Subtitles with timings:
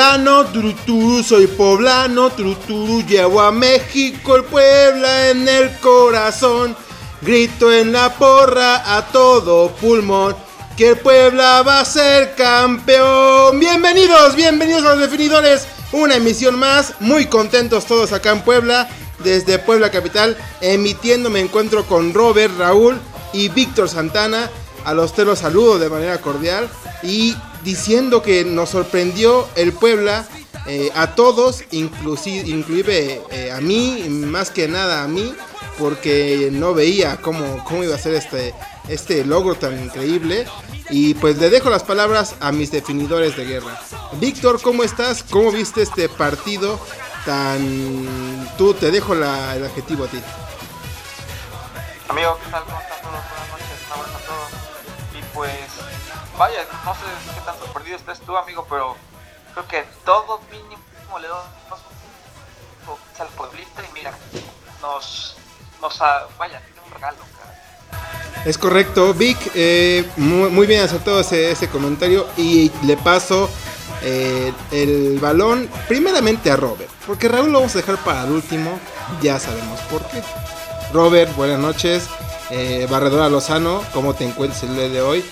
[0.00, 6.74] Poblano, turuturu, soy poblano, turuturu, llevo a México el Puebla en el corazón.
[7.20, 10.34] Grito en la porra a todo pulmón
[10.74, 13.60] que el Puebla va a ser campeón.
[13.60, 15.66] Bienvenidos, bienvenidos a los definidores.
[15.92, 21.84] Una emisión más, muy contentos todos acá en Puebla, desde Puebla Capital, emitiendo me encuentro
[21.84, 22.98] con Robert, Raúl
[23.34, 24.50] y Víctor Santana.
[24.86, 26.70] A los tres los saludo de manera cordial
[27.02, 30.26] y diciendo que nos sorprendió el Puebla
[30.66, 35.34] eh, a todos, inclusive, inclusive eh, a mí, más que nada a mí,
[35.78, 38.54] porque no veía cómo, cómo iba a ser este,
[38.88, 40.46] este logro tan increíble.
[40.90, 43.80] Y pues le dejo las palabras a mis definidores de guerra.
[44.20, 45.22] Víctor, ¿cómo estás?
[45.22, 46.80] ¿Cómo viste este partido
[47.24, 48.48] tan...
[48.58, 50.20] Tú te dejo el adjetivo a ti.
[52.08, 52.64] Amigo, ¿qué tal?
[52.64, 52.99] ¿Cómo están
[56.40, 57.00] vaya, no sé
[57.34, 58.96] qué tan sorprendido estés tú, amigo, pero
[59.52, 61.36] creo que todo mínimo le doy
[63.18, 64.16] al pueblista y mira,
[64.80, 65.36] nos,
[65.82, 65.98] nos,
[66.38, 67.18] vaya, tiene un regalo.
[68.46, 73.50] Es correcto, Vic, eh, muy, bien acertado ese, ese, comentario y le paso
[74.00, 78.80] eh, el balón primeramente a Robert, porque Raúl lo vamos a dejar para el último,
[79.20, 80.22] ya sabemos por qué.
[80.94, 82.08] Robert, buenas noches,
[82.48, 85.22] eh, Barredora Lozano, ¿cómo te encuentras el día de hoy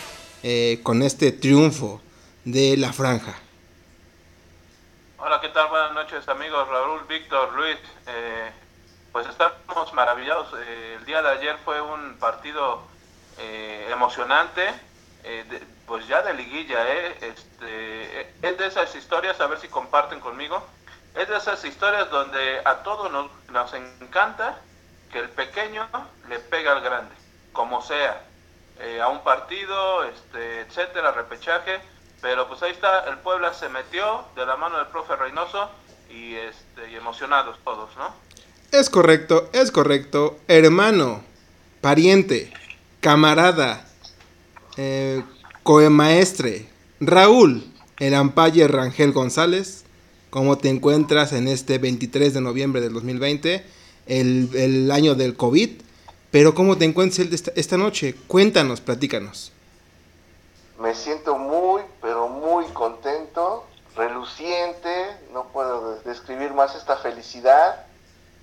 [0.43, 2.01] eh, con este triunfo
[2.45, 3.35] de la franja?
[5.19, 5.69] Hola, ¿qué tal?
[5.69, 7.79] Buenas noches amigos, Raúl, Víctor, Luis.
[9.13, 10.49] pues estamos maravillados.
[10.97, 12.83] el día de ayer fue un partido
[13.41, 14.69] eh, emocionante,
[15.23, 15.45] eh,
[15.87, 17.19] pues ya de liguilla, ¿eh?
[17.21, 20.67] Este, es de esas historias, a ver si comparten conmigo,
[21.15, 24.59] es de esas historias donde a todos nos, nos encanta
[25.13, 25.89] que el pequeño
[26.29, 27.15] le pega al grande,
[27.53, 28.21] como sea,
[29.03, 31.81] a un partido, este, etcétera, repechaje,
[32.21, 35.71] pero pues ahí está, el Puebla se metió de la mano del profe Reynoso
[36.11, 38.15] y, este, y emocionados todos, ¿no?
[38.71, 41.23] Es correcto, es correcto, hermano,
[41.81, 42.53] pariente,
[43.01, 43.87] camarada,
[44.77, 45.23] eh,
[45.63, 46.69] coemaestre,
[47.01, 47.65] Raúl,
[47.99, 49.85] el ampalle Rangel González,
[50.31, 53.65] ¿cómo te encuentras en este 23 de noviembre del 2020,
[54.07, 55.71] el, año del COVID?
[56.31, 58.15] Pero ¿cómo te encuentras esta, esta noche?
[58.27, 59.53] Cuéntanos, platícanos.
[60.79, 63.65] Me siento muy, pero muy contento,
[63.97, 67.87] reluciente, no puedo describir más esta felicidad,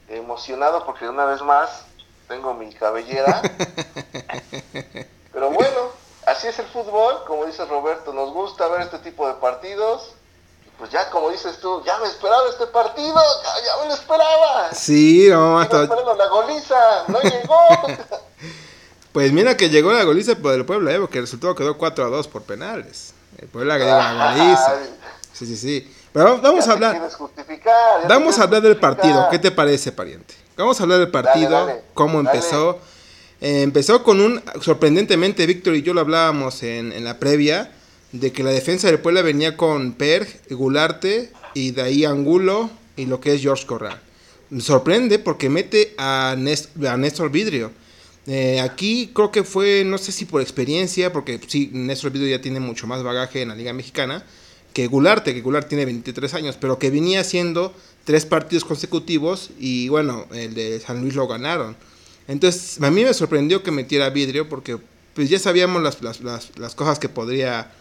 [0.09, 1.85] emocionado porque una vez más
[2.27, 3.41] tengo mi cabellera.
[5.31, 5.91] Pero bueno,
[6.25, 10.15] así es el fútbol, como dice Roberto, nos gusta ver este tipo de partidos.
[10.77, 14.73] Pues ya, como dices tú, ya me esperaba este partido, ya, me lo esperaba.
[14.73, 15.83] Sí, no, hasta...
[15.83, 17.57] la goliza, no llegó.
[19.13, 20.99] pues mira que llegó la goliza por el Puebla, ¿eh?
[20.99, 23.13] porque el resultado quedó 4 a 2 por penales.
[23.37, 24.75] El Puebla que la goliza.
[25.33, 25.95] Sí, sí, sí.
[26.13, 27.09] Pero vamos a hablar.
[28.07, 29.27] Vamos a hablar del partido.
[29.29, 30.33] ¿Qué te parece, pariente?
[30.55, 32.79] Vamos a hablar del partido, cómo empezó.
[33.41, 37.74] Eh, empezó con un, sorprendentemente, Víctor y yo lo hablábamos en, la previa,
[38.19, 43.05] de que la defensa del Puebla venía con Perg, Gularte y de ahí Angulo y
[43.05, 43.99] lo que es George Corral.
[44.59, 47.71] Sorprende porque mete a, Néstor Vidrio.
[48.27, 52.41] Eh, aquí creo que fue, no sé si por experiencia, porque sí, Néstor Vidrio ya
[52.41, 54.25] tiene mucho más bagaje en la Liga Mexicana
[54.75, 57.73] que Gularte, que Gularte tiene 23 años, pero que venía haciendo
[58.03, 61.77] tres partidos consecutivos y bueno, el de San Luis lo ganaron.
[62.27, 64.77] Entonces, a mí me sorprendió que metiera vidrio porque
[65.13, 67.71] pues ya sabíamos las, las, cosas que podría...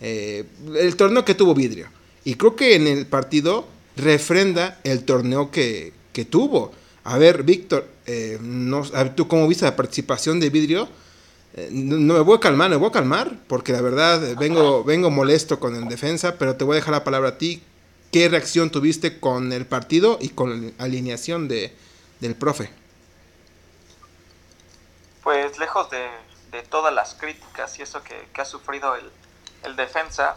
[0.00, 0.44] Eh,
[0.74, 1.88] el torneo que tuvo vidrio.
[2.24, 3.66] Y creo que en el partido
[3.96, 6.72] refrenda el torneo que, que tuvo.
[7.04, 8.82] A ver, Víctor, eh, no,
[9.14, 10.88] ¿tú cómo viste la participación de vidrio?
[11.54, 15.10] Eh, no, me voy a calmar, me voy a calmar, porque la verdad vengo, vengo
[15.10, 17.62] molesto con el defensa, pero te voy a dejar la palabra a ti.
[18.12, 21.74] ¿Qué reacción tuviste con el partido y con la alineación de,
[22.20, 22.70] del profe?
[25.22, 26.06] Pues lejos de,
[26.70, 29.10] todas las críticas y eso que, ha sufrido el,
[29.66, 30.36] el, defensa,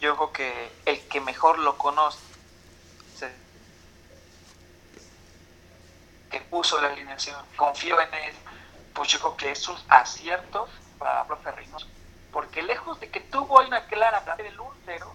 [0.00, 2.18] yo creo que el que mejor lo conoce,
[6.30, 8.34] que puso la alineación, confío en él,
[8.94, 10.68] pues yo creo que es un acierto
[10.98, 11.86] para el profe Reynoso,
[12.32, 15.06] porque lejos de que tuvo una clara del 1-0,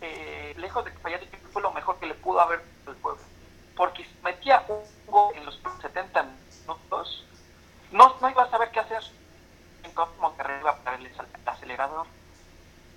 [0.00, 3.22] eh, lejos de que fallara, fue lo mejor que le pudo haber el pueblo.
[3.76, 7.24] Porque metía un gol en los 70 minutos,
[7.90, 9.02] no, no iba a saber qué hacer.
[9.84, 11.10] Entonces Monterrey iba a para el
[11.46, 12.06] acelerador.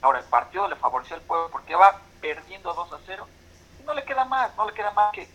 [0.02, 3.28] Ahora el partido le favoreció al pueblo porque va perdiendo 2 a 0
[3.80, 5.28] y no le queda más, no le queda más que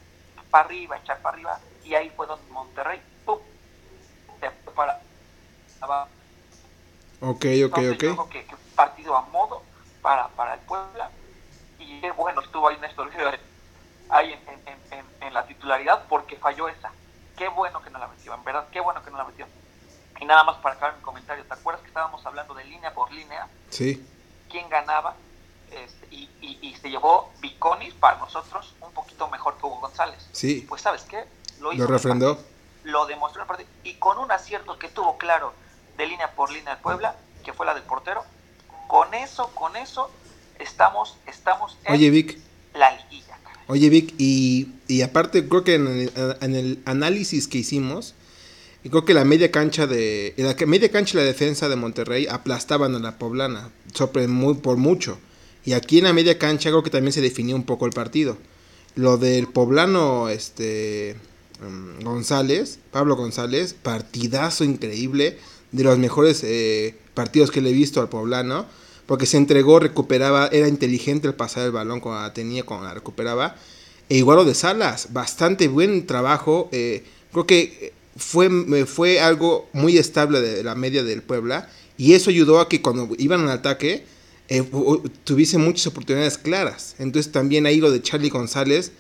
[0.51, 1.61] para arriba, echar para arriba.
[1.85, 3.39] Y ahí fue donde Monterrey, ¡pum!
[4.41, 5.01] se fue para
[5.81, 6.09] abajo.
[7.21, 7.79] Ok, ok,
[8.19, 8.29] ok.
[8.31, 9.63] que, que partido a modo
[10.03, 11.11] para, para el Puebla
[12.01, 13.11] qué bueno estuvo ahí Néstor
[14.09, 14.39] ahí
[15.21, 16.93] en, la titularidad porque falló esa.
[17.39, 19.47] Qué bueno que no la metió, en verdad, qué bueno que no la metió.
[20.21, 23.11] Y nada más para acabar mi comentario, ¿te acuerdas que estábamos hablando de línea por
[23.11, 23.49] línea?
[23.71, 24.07] Sí.
[24.53, 25.17] ¿Quién ganaba?
[25.71, 30.29] Este, y, y, se llevó Viconis para nosotros un poquito mejor que Hugo González.
[30.33, 30.67] Sí.
[30.69, 31.25] Pues sabes qué?
[31.61, 32.39] Lo, hizo lo refrendó.
[32.85, 33.67] Lo demostró en.
[33.83, 35.55] Y con un acierto que tuvo claro
[35.97, 38.23] de línea por línea de Puebla, que fue la del portero,
[38.89, 40.11] con eso, con eso,
[40.59, 42.39] estamos, estamos en Oye, Vic.
[42.75, 43.39] la liguilla.
[43.69, 48.15] Oye, Vic, y, y aparte creo que en el, en el, análisis que hicimos,
[48.91, 52.95] creo que la media cancha de la media cancha y la defensa de Monterrey aplastaban
[52.95, 55.19] a la poblana sobre muy, por mucho.
[55.65, 58.37] Y aquí en la media cancha creo que también se definió un poco el partido.
[58.95, 61.17] Lo del poblano este
[61.61, 65.39] mm, González, Pablo González, partidazo increíble,
[65.71, 68.67] de los mejores eh, partidos que le he visto al poblano
[69.07, 72.95] porque se entregó, recuperaba, era inteligente el pasar el balón cuando la tenía, cuando la
[72.95, 73.57] recuperaba.
[74.09, 76.69] E igual lo de Salas, bastante buen trabajo.
[76.73, 78.49] Eh, creo que fue,
[78.87, 83.09] fue algo muy estable de la media del Puebla y eso ayudó a que cuando
[83.19, 84.05] iban al ataque
[84.49, 84.65] eh,
[85.25, 86.95] tuviese muchas oportunidades claras.
[86.99, 88.93] Entonces también ahí lo de Charlie González,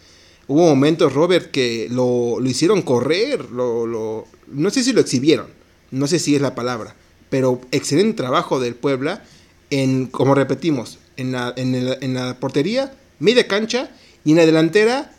[0.46, 5.48] hubo momentos, Robert, que lo, lo hicieron correr, lo, lo, no sé si lo exhibieron,
[5.90, 6.94] no sé si es la palabra,
[7.28, 9.24] pero excelente trabajo del Puebla
[9.70, 13.90] en, como repetimos, en la, en, la portería, media cancha
[14.24, 15.14] y en la delantera.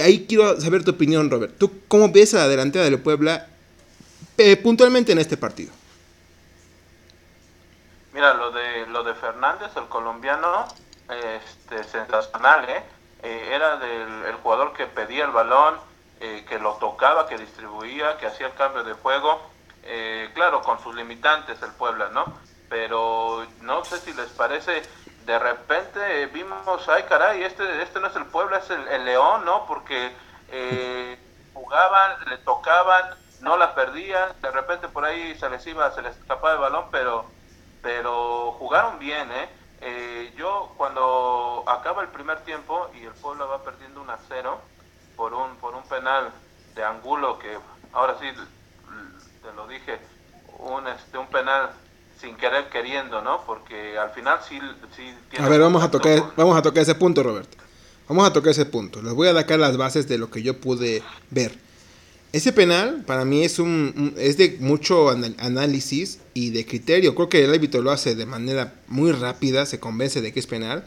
[0.00, 1.56] Ahí quiero saber tu opinión, Robert.
[1.58, 3.46] ¿Tú cómo ves a la delantera del Puebla
[4.36, 5.72] eh, puntualmente en este partido?
[8.12, 10.66] Mira, lo de, lo de Fernández, el colombiano,
[11.08, 12.82] este, sensacional, ¿eh?
[13.22, 15.74] eh era del, el jugador que pedía el balón,
[16.20, 19.40] eh, que lo tocaba, que distribuía, que hacía el cambio de juego.
[20.34, 22.34] claro, con sus limitantes el Puebla, ¿no?
[22.68, 24.82] pero no sé si les parece,
[25.28, 29.66] de repente vimos, ay caray, este, este no es el pueblo, es el, León, ¿no?
[29.66, 30.10] Porque
[30.48, 31.18] eh,
[31.52, 33.10] jugaban, le tocaban,
[33.42, 36.86] no la perdían, de repente por ahí se les iba, se les escapaba el balón,
[36.90, 37.26] pero,
[37.82, 39.50] pero jugaron bien, ¿eh?
[39.82, 40.32] ¿eh?
[40.34, 44.58] yo cuando acaba el primer tiempo y el pueblo va perdiendo 1 a 0
[45.14, 46.32] por un, por un penal
[46.74, 47.58] de Angulo que
[47.92, 48.30] ahora sí
[49.42, 50.00] te lo dije,
[50.56, 51.70] un, este, un penal
[52.20, 53.44] sin querer queriendo, ¿no?
[53.46, 54.58] Porque al final sí,
[54.96, 57.56] sí tiene A ver, vamos a tocar vamos a tocar ese punto, Roberto.
[58.08, 59.02] Vamos a tocar ese punto.
[59.02, 61.52] Les voy a dar las bases de lo que yo pude ver.
[62.32, 67.14] Ese penal para mí es un, es de mucho análisis y de criterio.
[67.14, 70.46] Creo que el árbitro lo hace de manera muy rápida, se convence de que es
[70.46, 70.84] penal.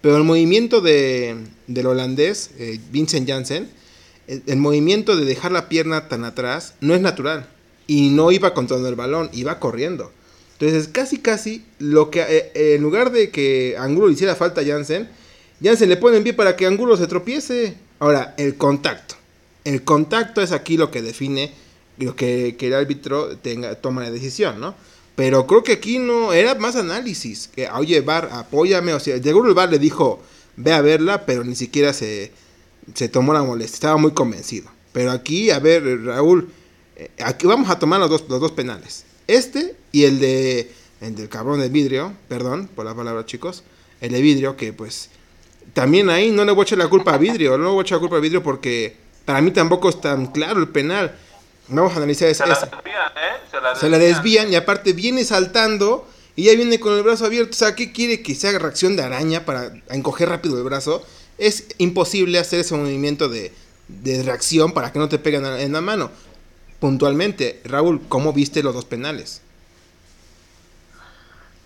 [0.00, 1.36] Pero el movimiento de,
[1.66, 3.70] del holandés, eh, Vincent Janssen,
[4.26, 7.48] el, el, movimiento de dejar la pierna tan atrás no es natural.
[7.86, 10.12] Y no iba controlando el balón, iba corriendo.
[10.62, 14.60] Entonces, casi, casi, lo que eh, eh, en lugar de que Angulo le hiciera falta
[14.60, 15.08] a Jansen,
[15.60, 17.74] Jansen le pone en pie para que Angulo se tropiece.
[17.98, 19.16] Ahora, el contacto.
[19.64, 21.52] El contacto es aquí lo que define
[21.98, 24.76] lo que, el árbitro tenga, toma la decisión, ¿no?
[25.16, 27.48] Pero creo que aquí no, era más análisis.
[27.48, 28.94] Que, oye, Bar, apóyame.
[28.94, 30.22] O sea, seguro el Bar le dijo,
[30.54, 32.30] ve a verla, pero ni siquiera se,
[32.94, 33.74] se tomó la molestia.
[33.74, 34.70] Estaba muy convencido.
[34.92, 36.50] Pero aquí, a ver, Raúl,
[36.94, 39.06] eh, aquí vamos a tomar los dos, los dos penales.
[39.26, 43.64] Este y el de el del cabrón de vidrio, perdón por la palabra chicos,
[44.00, 45.10] el de vidrio que pues
[45.74, 47.82] también ahí no le voy a echar la culpa a vidrio, no le voy a
[47.82, 51.16] echar la culpa a vidrio porque para mí tampoco es tan claro el penal.
[51.68, 52.44] Vamos a analizar ese.
[52.44, 53.40] Se la desvían, ¿eh?
[53.50, 53.80] Se la desvían.
[53.80, 57.52] Se la desvían y aparte viene saltando y ya viene con el brazo abierto.
[57.52, 61.04] O sea, ¿qué quiere que se haga reacción de araña para encoger rápido el brazo?
[61.38, 63.52] Es imposible hacer ese movimiento de,
[63.88, 66.10] de reacción para que no te peguen en la mano
[66.82, 67.62] puntualmente.
[67.64, 69.40] Raúl, ¿cómo viste los dos penales?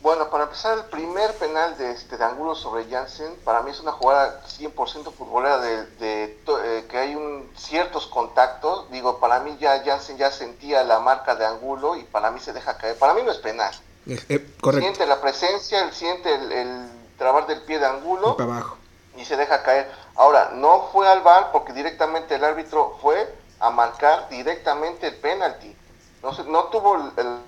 [0.02, 3.80] Bueno, para empezar, el primer penal de, este, de Angulo sobre Jansen, para mí es
[3.80, 8.90] una jugada 100% futbolera de, eh, que hay un, ciertos contactos.
[8.90, 12.52] Digo, para mí ya Jansen ya sentía la marca de Angulo y para mí se
[12.52, 12.98] deja caer.
[12.98, 13.72] Para mí no es penal.
[14.06, 14.84] Eh, eh, correcto.
[14.84, 18.32] Siente la presencia, él siente el, trabar del pie de Angulo.
[18.32, 18.76] Y, para abajo.
[19.16, 19.90] y se deja caer.
[20.14, 25.74] Ahora, no fue al bar porque directamente el árbitro fue a marcar directamente el penalti.
[26.22, 26.96] No, no tuvo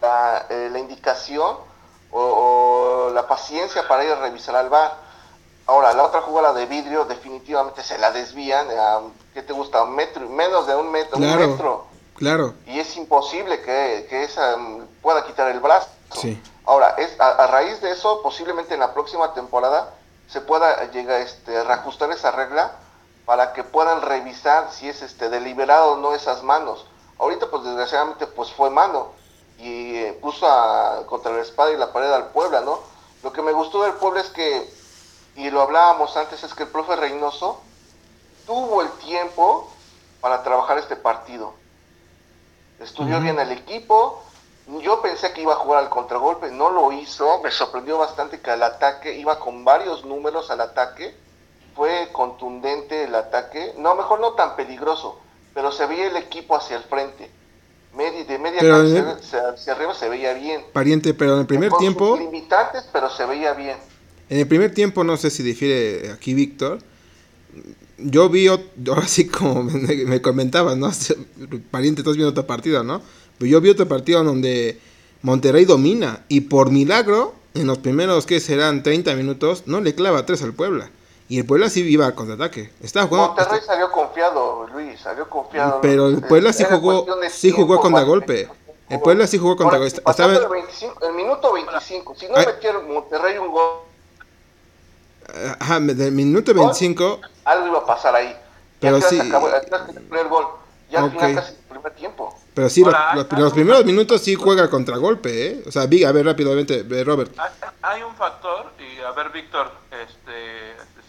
[0.01, 1.57] la, eh, la indicación
[2.11, 4.97] o, la paciencia para ir a revisar al bar.
[5.67, 9.01] Ahora, la otra jugada de vidrio definitivamente se la desvían, a,
[9.35, 9.83] ¿qué te gusta?
[9.83, 11.19] Un metro, menos de un metro.
[11.19, 11.87] Claro, un metro.
[12.17, 12.55] claro.
[12.67, 15.89] Y es imposible que, que esa mm, pueda quitar el brazo.
[16.15, 16.41] Sí.
[16.65, 19.95] Ahora, es, a, raíz de eso, posiblemente en la próxima temporada
[20.29, 22.73] se pueda llegar este, reajustar esa regla
[23.29, 26.87] para que puedan revisar si es este deliberado o no esas manos.
[27.19, 29.09] Ahorita pues desgraciadamente pues fue mano
[29.59, 32.81] y eh, puso a, contra la espada y la pared al Puebla, ¿no?
[33.23, 34.73] Lo que me gustó del Puebla es que
[35.37, 37.61] y lo hablábamos antes, es que el profe Reynoso
[38.47, 39.69] tuvo el tiempo
[40.23, 41.53] para trabajar este partido.
[42.81, 44.23] Estudió bien el equipo.
[44.81, 47.43] Yo pensé que iba a jugar al contragolpe, no lo hizo.
[47.43, 51.28] Me sorprendió bastante que al ataque iba con varios números al ataque.
[51.79, 53.73] Fue contundente el ataque.
[53.79, 55.19] No, mejor no tan peligroso,
[55.55, 57.31] pero se veía el equipo hacia el frente.
[57.97, 60.63] de media hacia, arriba se veía bien.
[60.75, 62.19] Pariente, pero en el primer tiempo.
[62.19, 63.79] limitantes, pero se veía bien.
[64.29, 66.81] En el primer tiempo, no sé si difiere aquí Víctor
[67.99, 70.91] yo vi, ahora sí como me, comentabas, ¿no?
[71.71, 73.03] Pariente, estás viendo otro partido, ¿no?
[73.39, 74.79] Pero yo vi otro partido donde
[75.23, 80.27] Monterrey domina y por milagro, en los primeros que serán 30 minutos, no le clava
[80.27, 80.91] tres al Puebla.
[81.29, 82.71] Y el Puebla sí iba al contraataque.
[82.83, 85.81] Estaba jugando, Monterrey salió confiado, Luis, salió confiado.
[85.83, 88.49] Pero el Puebla sí jugó, sí jugó contra golpe.
[88.89, 90.03] El Puebla sí jugó contra golpe.
[90.07, 92.15] Estaba el, minuto 25.
[92.15, 93.89] Si no metieron Monterrey un gol
[95.61, 97.21] Ajá, del minuto 25.
[97.45, 98.35] Algo iba a pasar ahí.
[98.81, 99.21] Pero sí.
[99.21, 100.47] Acabó, el gol.
[100.91, 102.39] Ya al final casi el primer tiempo.
[102.55, 105.63] Pero sí, los, primeros minutos sí juega contragolpe, ¿eh?
[105.67, 107.31] O sea, a ver rápidamente, Robert.
[107.83, 110.68] Hay, un factor, y a ver, Víctor, este,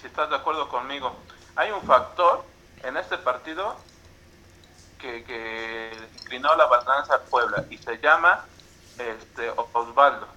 [0.09, 1.15] estás de acuerdo conmigo,
[1.55, 2.43] hay un factor
[2.83, 3.75] en este partido
[4.97, 8.45] que, inclinó la balanza al Puebla y se llama
[8.97, 10.27] este, Osvaldo.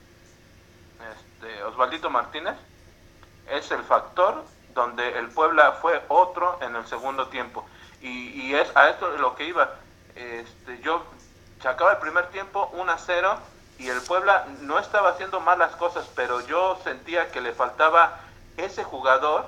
[1.13, 2.55] Este, Osvaldito Martínez
[3.51, 7.67] es el factor donde el Puebla fue otro en el segundo tiempo.
[8.01, 9.75] Y, es a esto lo que iba.
[10.15, 11.05] Este, yo
[11.61, 13.39] se el primer tiempo 1 a 0
[13.79, 18.21] y el Puebla no estaba haciendo malas cosas, pero yo sentía que le faltaba
[18.57, 19.47] ese jugador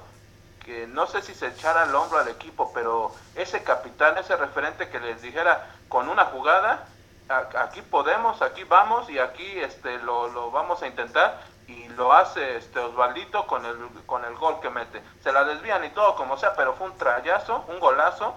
[0.65, 4.89] que no sé si se echara al hombro al equipo, pero ese capitán, ese referente
[4.89, 6.87] que les dijera con una jugada,
[7.29, 12.57] aquí podemos, aquí vamos y aquí este lo, lo vamos a intentar y lo hace
[12.57, 15.03] este Osvaldito con el, con el gol que mete.
[15.23, 18.35] Se la desvían y todo como sea, pero fue un trayazo, un golazo,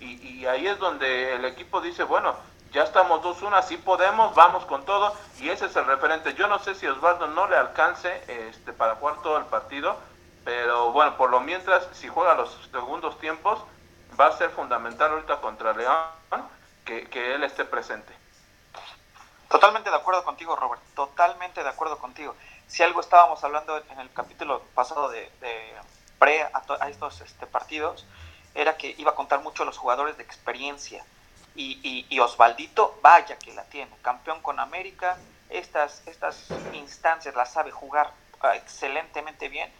[0.00, 2.34] y, y ahí es donde el equipo dice, bueno,
[2.72, 6.34] ya estamos 2-1, así podemos, vamos con todo, y ese es el referente.
[6.34, 9.96] Yo no sé si Osvaldo no le alcance este, para jugar todo el partido,
[10.50, 13.60] pero bueno, por lo mientras, si juega los segundos tiempos,
[14.20, 16.08] va a ser fundamental ahorita contra León
[16.84, 18.12] que, él esté presente.
[19.48, 22.34] Totalmente de acuerdo contigo, Robert, totalmente de acuerdo contigo
[22.66, 25.30] si algo estábamos hablando en el capítulo pasado de,
[26.18, 28.04] pre a, estos este, partidos,
[28.52, 31.04] era que iba a contar mucho los jugadores de experiencia.
[31.54, 35.16] Y, y, Osvaldito, vaya que la tiene, campeón con América,
[35.48, 39.72] estas, estas instancias las sabe jugar ah, excelentemente bien.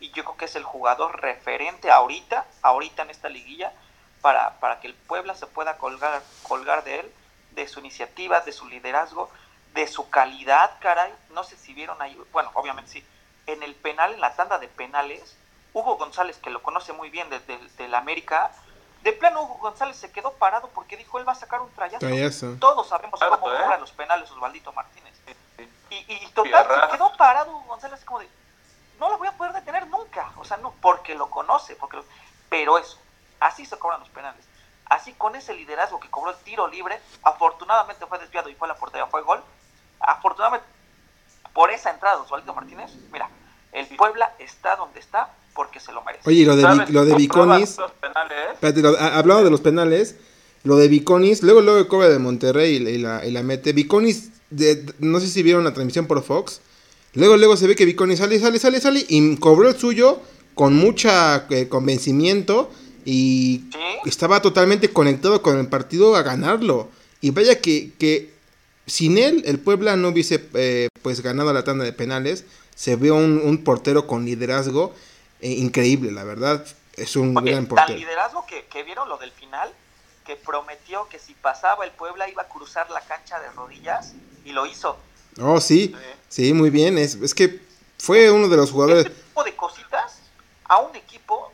[0.00, 3.72] Y yo creo que es el jugador referente ahorita, ahorita en esta liguilla,
[4.20, 7.12] para, para que el Puebla se pueda colgar, colgar de él,
[7.52, 9.30] de su iniciativa, de su liderazgo
[9.76, 11.12] de su calidad, caray.
[11.30, 13.06] No sé si vieron ahí, bueno, obviamente sí.
[13.46, 15.36] En el penal, en la tanda de penales,
[15.72, 18.50] Hugo González, que lo conoce muy bien desde el América,
[19.02, 22.00] de plano Hugo González se quedó parado porque dijo él va a sacar un trayazo.
[22.58, 25.14] Todos sabemos cómo cobran los penales Osvaldito Martínez.
[25.90, 28.28] Y, y, total, se quedó parado Hugo González como de,
[28.98, 30.32] no lo voy a poder detener nunca.
[30.36, 31.98] O sea, no, porque lo conoce, porque
[32.48, 32.98] pero eso,
[33.40, 34.44] así se cobran los penales.
[34.86, 38.72] Así con ese liderazgo que cobró el tiro libre, afortunadamente fue desviado y fue a
[38.72, 39.42] la portería, fue gol
[40.00, 40.66] afortunadamente,
[41.52, 43.28] por esa entrada de Osvaldo Martínez, mira,
[43.72, 46.28] el Puebla está donde está porque se lo merece.
[46.28, 47.78] Oye, lo de, lo de Viconis,
[48.98, 50.16] hablando de los penales,
[50.64, 53.72] lo de Viconis, luego luego cobra de Monterrey y, la, y la, mete.
[53.72, 54.30] Viconis,
[54.98, 56.60] no sé si vieron la transmisión por Fox,
[57.16, 60.22] luego luego se ve que Viconis sale, sale, sale, sale y cobró el suyo
[60.54, 62.70] con mucha eh, convencimiento
[63.04, 63.64] y
[64.04, 66.88] estaba totalmente conectado con el partido a ganarlo.
[67.20, 68.36] Y vaya que, que
[68.86, 72.44] sin él, el Puebla no hubiese eh, pues ganado la tanda de penales.
[72.74, 74.94] Se ve un, portero con liderazgo
[75.40, 76.64] eh, increíble, la verdad.
[76.96, 77.88] Es un gran portero.
[77.88, 79.70] Tan liderazgo que, vieron lo del final,
[80.24, 84.52] que prometió que si pasaba el Puebla iba a cruzar la cancha de rodillas y
[84.52, 84.96] lo hizo.
[85.40, 85.94] Oh, sí,
[86.28, 86.98] sí, muy bien.
[86.98, 87.60] Es, es que
[87.98, 89.06] fue uno de los jugadores.
[89.06, 90.18] Este tipo de cositas
[90.64, 91.52] a un equipo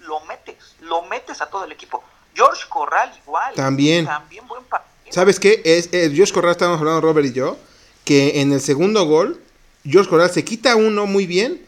[0.00, 2.02] lo metes, lo metes a todo el equipo.
[2.34, 3.54] George Corral igual.
[3.54, 4.04] También.
[4.06, 5.62] También buen partido ¿Sabes qué?
[5.64, 7.56] Es, Josh Corral, estábamos hablando Robert y yo,
[8.04, 9.40] que en el segundo gol,
[9.90, 11.64] Josh Corral se quita uno muy bien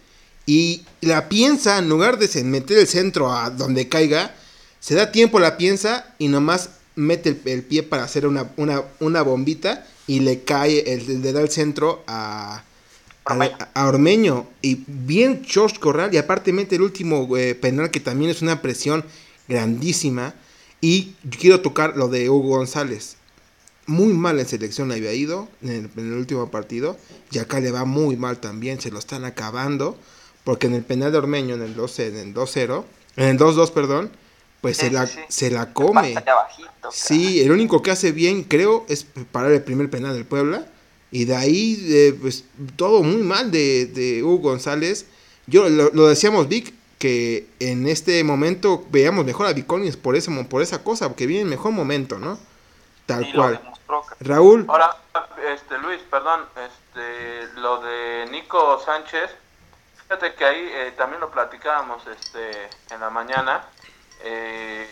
[0.47, 4.35] y la piensa, en lugar de meter el centro a donde caiga,
[4.81, 9.87] se da tiempo, la piensa y nomás mete el, pie para hacer una, una, bombita
[10.09, 12.65] y le cae, el, le da el centro a,
[13.25, 14.49] a, Ormeño.
[14.61, 18.61] Y bien Josh Corral, y aparte mete el último eh, penal que también es una
[18.61, 19.05] presión
[19.47, 20.35] grandísima.
[20.81, 23.19] Y quiero tocar lo de Hugo González
[23.89, 26.97] muy mal en selección había ido en el, último partido.
[27.33, 29.99] Y acá le va muy mal también, se lo están acabando.
[30.45, 32.85] porque en el penal de Ormeño, en el 2 en el 2-0,
[33.17, 34.11] en el 2-2, perdón,
[34.61, 36.15] pues se, la, se la come.
[36.91, 40.67] sí, el único que hace bien, creo, es parar el primer penal del Puebla.
[41.11, 42.45] Y de ahí, eh, pues
[42.77, 45.07] todo muy mal de, de Hugo González.
[45.47, 50.31] Yo lo, lo, decíamos, Vic, que en este momento veíamos mejor a Viconis por, ese,
[50.45, 52.39] por esa cosa, porque viene en mejor momento, ¿no?
[53.07, 53.61] Tal cual.
[54.21, 54.67] Raúl.
[54.69, 54.97] Ahora,
[55.55, 59.31] este, Luis, perdón, este, lo de Nico Sánchez,
[60.03, 63.65] fíjate que ahí eh, también lo platicábamos este, en la mañana.
[64.21, 64.91] Eh,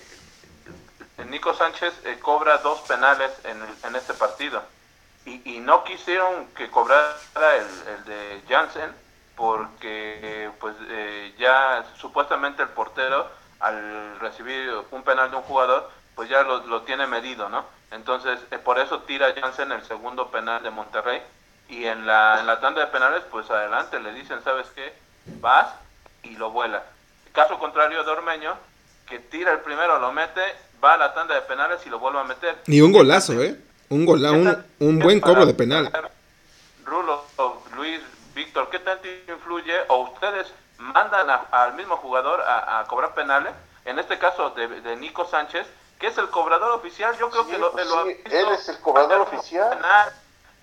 [1.28, 4.62] Nico Sánchez eh, cobra dos penales en, en este partido
[5.24, 7.16] y, y, no quisieron que cobrara
[7.56, 8.94] el, de Jansen
[9.34, 13.28] porque pues eh, ya supuestamente el portero
[13.60, 17.64] al recibir un penal de un jugador pues ya lo, lo tiene medido, ¿no?
[17.90, 21.20] Entonces eh, por eso tira Jansen el segundo penal de Monterrey
[21.68, 24.94] y en la, en la tanda de penales pues adelante le dicen, ¿sabes qué?
[25.40, 25.74] Vas
[26.22, 26.84] y lo vuela.
[27.32, 28.56] Caso contrario de Ormeño,
[29.06, 30.42] que tira el primero, lo mete,
[30.82, 32.56] va a la tanda de penales y lo vuelve a meter.
[32.66, 33.56] Y un golazo, ¿eh?
[33.88, 35.90] Un golazo, un, un buen cobro de penal.
[36.84, 37.24] Rulo,
[37.76, 38.00] Luis,
[38.34, 43.52] Víctor, ¿qué tanto influye o ustedes mandan al mismo jugador a, cobrar penales?
[43.84, 45.66] En este caso de, Nico Sánchez,
[45.98, 49.78] que es el cobrador oficial, yo creo que lo, lo él es el cobrador oficial.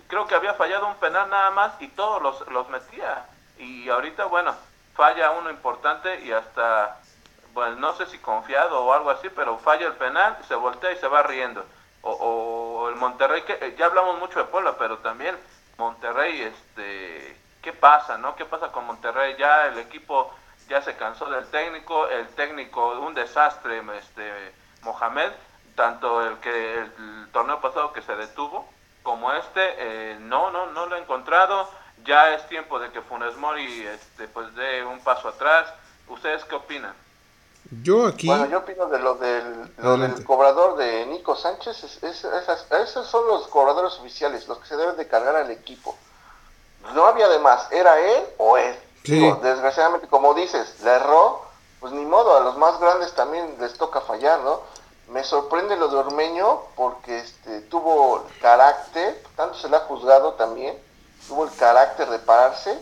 [0.07, 3.25] creo que había fallado un penal nada más y todos los, los metía.
[3.57, 4.53] Y ahorita, bueno,
[4.95, 6.99] falla uno importante y hasta,
[7.53, 10.97] bueno, no sé si confiado o algo así, pero falla el penal, se voltea y
[10.97, 11.65] se va riendo.
[12.01, 15.37] O, o el Monterrey, que eh, ya hablamos mucho de Puebla, pero también
[15.77, 18.35] Monterrey, este qué pasa, ¿no?
[18.35, 19.35] ¿Qué pasa con Monterrey?
[19.37, 20.33] Ya el equipo
[20.67, 25.31] ya se cansó del técnico, el técnico un desastre, este Mohamed,
[25.75, 28.67] tanto el que el torneo pasado que se detuvo
[29.03, 31.69] como este, eh, no, no, no lo he encontrado.
[32.05, 35.71] Ya es tiempo de que Funes Mori, este, pues dé un paso atrás.
[36.07, 36.93] ¿Ustedes qué opinan?
[37.81, 38.27] Yo aquí.
[38.27, 42.03] Bueno, yo opino de lo del, lo del cobrador de Nico Sánchez.
[42.03, 45.95] esos son los cobradores oficiales, los que se deben de cargar al equipo
[46.93, 48.75] no había de más, era él o él.
[49.41, 51.41] desgraciadamente, como dices, le erró,
[51.79, 54.61] pues ni modo, a los más grandes también les toca fallar, ¿no?
[55.07, 60.77] Me sorprende lo de Ormeño porque este, tuvo carácter, tanto se le ha juzgado también,
[61.27, 62.77] tuvo el carácter de pararse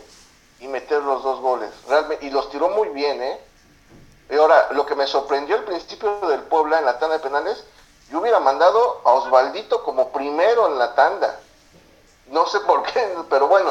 [0.60, 1.70] y meter los dos goles.
[1.88, 3.40] Realmente, y los tiró muy bien, ¿eh?
[4.32, 7.62] Y ahora, lo que me sorprendió al principio del Puebla en la tanda de penales,
[8.10, 11.38] yo hubiera mandado a Osvaldito como primero en la tanda.
[12.28, 13.70] No sé por qué, pero bueno,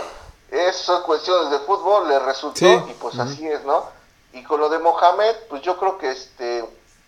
[0.51, 3.85] esas cuestiones de fútbol le resultó y pues así es, ¿no?
[4.33, 6.63] Y con lo de Mohamed, pues yo creo que este,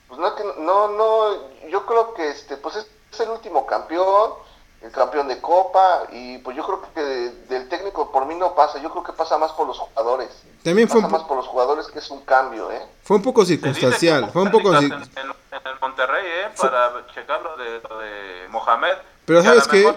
[0.08, 2.88] pues no, no, no, yo creo que este, pues es,
[3.20, 4.34] el último campeón,
[4.84, 7.02] el campeón de Copa, y pues yo creo que
[7.48, 10.30] del técnico por mí no pasa, yo creo que pasa más por los jugadores.
[10.62, 12.82] También pasa fue más por los jugadores que es un cambio, ¿eh?
[13.04, 14.76] Fue un poco circunstancial, fue un poco...
[14.76, 16.52] En, el Monterrey, ¿eh?
[16.60, 18.96] Para checar lo de, de Mohamed.
[19.26, 19.96] Pero ¿sabes qué?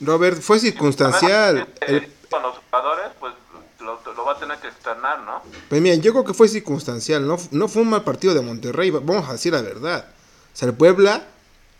[0.00, 1.66] Robert, fue circunstancial.
[1.80, 3.32] El, con los jugadores, pues
[3.80, 5.42] lo, va a tener que externar, ¿no?
[5.68, 8.90] Pues mira, yo creo que fue circunstancial, no, no fue un mal partido de Monterrey,
[8.90, 10.06] vamos a decir la verdad.
[10.52, 11.24] O sea, el Puebla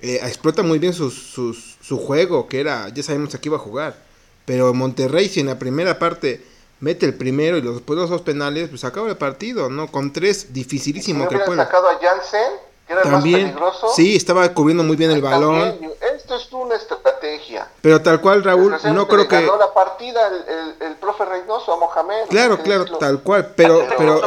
[0.05, 3.61] eh, explota muy bien su, su juego, que era, ya sabemos a qué iba a
[3.61, 3.97] jugar.
[4.45, 6.45] Pero Monterrey, si en la primera parte
[6.81, 9.91] mete el primero y los, después los dos penales, pues acaba el partido, ¿no?
[9.91, 11.65] Con tres, dificilísimo que pueda.
[11.65, 12.07] sacado a que
[12.87, 13.89] era También, más peligroso.
[13.97, 15.75] Sí, estaba cubriendo muy bien el balón.
[16.15, 17.67] esto es una estrategia.
[17.81, 19.37] Pero tal cual, Raúl, no creo que...
[19.37, 22.29] Ganó la partida el, el, profe Reynoso a Mohamed.
[22.29, 23.55] Claro, claro, tal cual.
[23.57, 24.21] Pero, pero,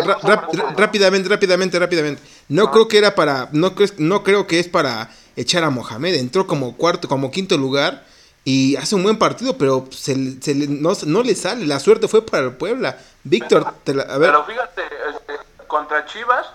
[0.75, 2.23] rápidamente, rápidamente, rápidamente.
[2.49, 2.71] No ah.
[2.71, 3.49] creo que era para...
[3.51, 6.15] No, no creo que es para echar a Mohamed.
[6.15, 8.03] Entró como cuarto, como quinto lugar
[8.43, 11.65] y hace un buen partido, pero se, se no, no, le sale.
[11.65, 12.97] La suerte fue para el Puebla.
[13.23, 14.31] Víctor, te la, a ver.
[14.31, 16.47] Pero fíjate, este, contra Chivas.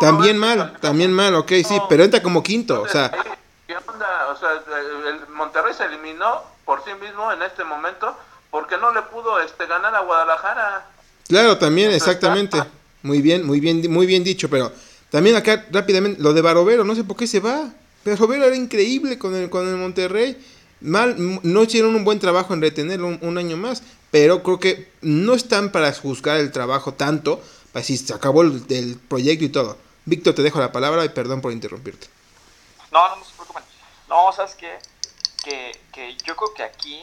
[0.00, 3.10] También mal, también mal, ok, sí, pero entra como quinto, o sea.
[3.66, 4.28] ¿Qué onda?
[4.32, 4.50] O sea,
[5.08, 8.16] el Monterrey se eliminó por sí mismo en este momento
[8.50, 10.86] porque no le pudo este ganar a Guadalajara.
[11.28, 12.62] Claro, también, exactamente.
[13.02, 14.70] Muy bien, muy bien, muy bien dicho, pero
[15.10, 17.70] también acá rápidamente lo de Barovero, no sé por qué se va.
[18.02, 20.36] Pero Barovero era increíble con el con el Monterrey.
[20.80, 25.34] Mal, no hicieron un buen trabajo en retenerlo un, año más, pero creo que no
[25.34, 27.40] están para juzgar el trabajo tanto,
[27.72, 29.78] así se acabó el, proyecto y todo.
[30.06, 32.08] Víctor, te dejo la palabra y perdón por interrumpirte.
[32.90, 33.62] No, no, no se preocupen.
[34.08, 34.78] No, ¿sabes qué?
[35.44, 37.00] Que, que yo creo que aquí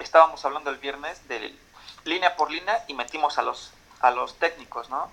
[0.00, 1.54] estábamos hablando el viernes de
[2.04, 3.70] línea por línea y metimos a los,
[4.00, 5.08] a los técnicos, ¿no?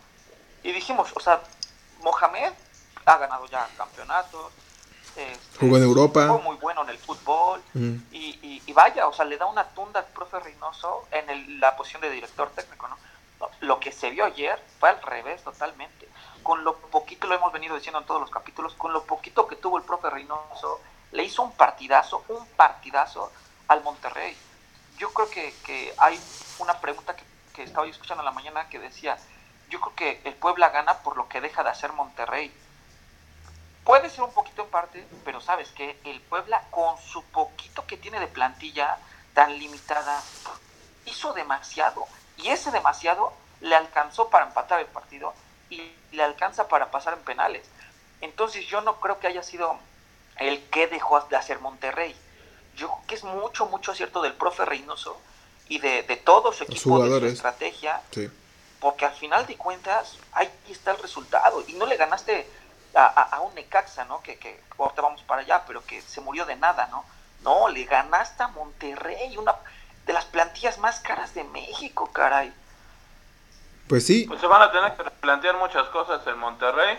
[0.64, 1.42] Y dijimos, o sea,
[2.02, 2.52] Mohamed
[3.06, 4.52] ha ganado ya campeonatos,
[5.16, 6.28] este, Jugó en Europa.
[6.28, 7.62] Fue muy bueno en el fútbol.
[8.12, 12.02] Y, y, vaya, o sea, le da una tunda al profe Reynoso en la posición
[12.02, 12.98] de director técnico, ¿no?
[13.62, 16.08] lo que se vio ayer fue al revés totalmente.
[16.44, 19.56] Con lo poquito, lo hemos venido diciendo en todos los capítulos, con lo poquito que
[19.56, 20.80] tuvo el profe Reynoso,
[21.12, 23.32] le hizo un partidazo, un partidazo
[23.68, 24.36] al Monterrey.
[24.98, 26.20] Yo creo que, que hay
[26.60, 29.18] una pregunta que, que estaba yo escuchando en la mañana que decía,
[29.70, 32.52] yo creo que el Puebla gana por lo que deja de hacer Monterrey.
[33.84, 37.98] Puede ser un poquito en parte, pero sabes que el Puebla con su poquito que
[37.98, 38.98] tiene de plantilla
[39.34, 40.22] tan limitada,
[41.06, 42.06] hizo demasiado.
[42.38, 45.34] Y ese demasiado le alcanzó para empatar el partido
[45.70, 47.66] y le alcanza para pasar en penales.
[48.22, 49.78] Entonces yo no creo que haya sido
[50.38, 52.16] el que dejó de hacer Monterrey.
[52.76, 55.20] Yo creo que es mucho, mucho cierto del profe Reynoso
[55.68, 58.02] y de, de todo su equipo, de su estrategia.
[58.80, 61.64] Porque al final de cuentas, ahí está el resultado.
[61.68, 62.50] Y no le ganaste
[62.94, 64.22] a, a, un Necaxa, ¿no?
[64.22, 67.06] Que, que ahorita vamos para allá, pero que se murió de nada, ¿no?
[67.44, 69.56] No, le ganaste a Monterrey, una
[70.06, 72.54] de las plantillas más caras de México, caray.
[73.88, 74.26] Pues sí.
[74.28, 76.98] Pues se van a tener que plantear muchas cosas en Monterrey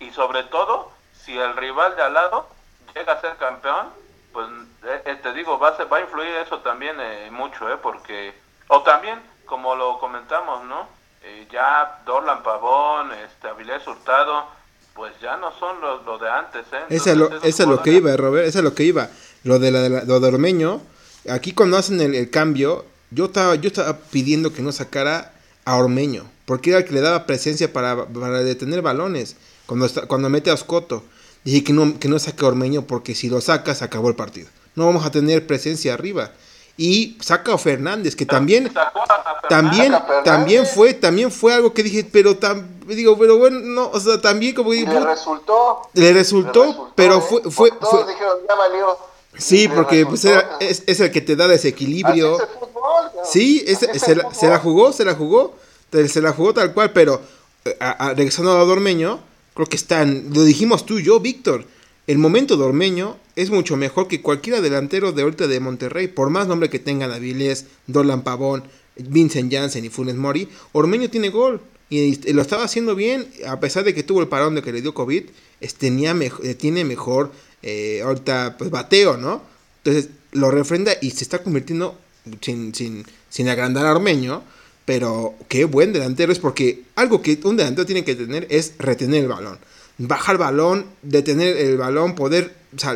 [0.00, 0.92] y sobre todo
[1.24, 2.48] si el rival de al lado
[2.94, 3.88] llega a ser campeón,
[4.32, 4.48] pues
[4.84, 7.78] eh, eh, te digo, va a, va a influir eso también eh, mucho, ¿eh?
[7.78, 8.34] Porque,
[8.68, 10.88] o también, como lo comentamos, ¿no?
[11.50, 14.46] ya Dorlan Pavón, este, Avilés Hurtado,
[14.94, 16.84] pues ya no son los lo de antes, ¿eh?
[16.88, 19.10] Ese es lo, es lo que iba, Robert, ese es lo que iba.
[19.42, 20.80] Lo de, la, lo de Ormeño,
[21.28, 26.24] aquí cuando hacen el, cambio, yo estaba, yo estaba pidiendo que no sacara a Ormeño,
[26.46, 30.50] porque era el que le daba presencia para, para detener balones cuando, está, cuando mete
[30.50, 31.02] a Oscoto.
[31.44, 34.48] Dije que no, que no saque a Ormeño porque si lo sacas acabó el partido.
[34.76, 36.32] No vamos a tener presencia arriba.
[36.76, 38.72] Y saca a Fernández, que también,
[39.48, 42.36] también, también fue, también fue algo que dije, pero
[42.88, 47.42] digo, pero bueno, no, o sea, también como digo, le resultó, le resultó, pero fue,
[47.48, 48.98] fue, todos dijeron, ya valió.
[49.36, 52.38] Sí, porque pues era, es, es, el que te da desequilibrio.
[53.24, 55.54] Sí, se, la, se, la, jugó, se la jugó,
[55.90, 57.20] se la jugó tal cual, pero
[57.64, 59.20] eh, a, a, regresando a Dormeño,
[59.54, 61.64] creo que están, lo dijimos tú y yo, Víctor,
[62.06, 66.30] el momento de Ormeño es mucho mejor que cualquiera delantero de ahorita de Monterrey, por
[66.30, 68.64] más nombre que tengan Avilés, Dolan Pavón,
[68.96, 73.84] Vincent Janssen y Funes Mori, Ormeño tiene gol y lo estaba haciendo bien, a pesar
[73.84, 75.24] de que tuvo el parón de que le dio COVID,
[75.78, 79.42] tenía eh, tiene mejor eh, ahorita pues bateo, ¿no?
[79.78, 81.98] Entonces lo refrenda y se está convirtiendo
[82.40, 84.42] sin, sin, sin agrandar a Ormeño,
[84.84, 89.22] pero qué buen delantero es porque algo que un delantero tiene que tener es retener
[89.22, 89.58] el balón.
[89.98, 92.54] Bajar el balón, detener el balón, poder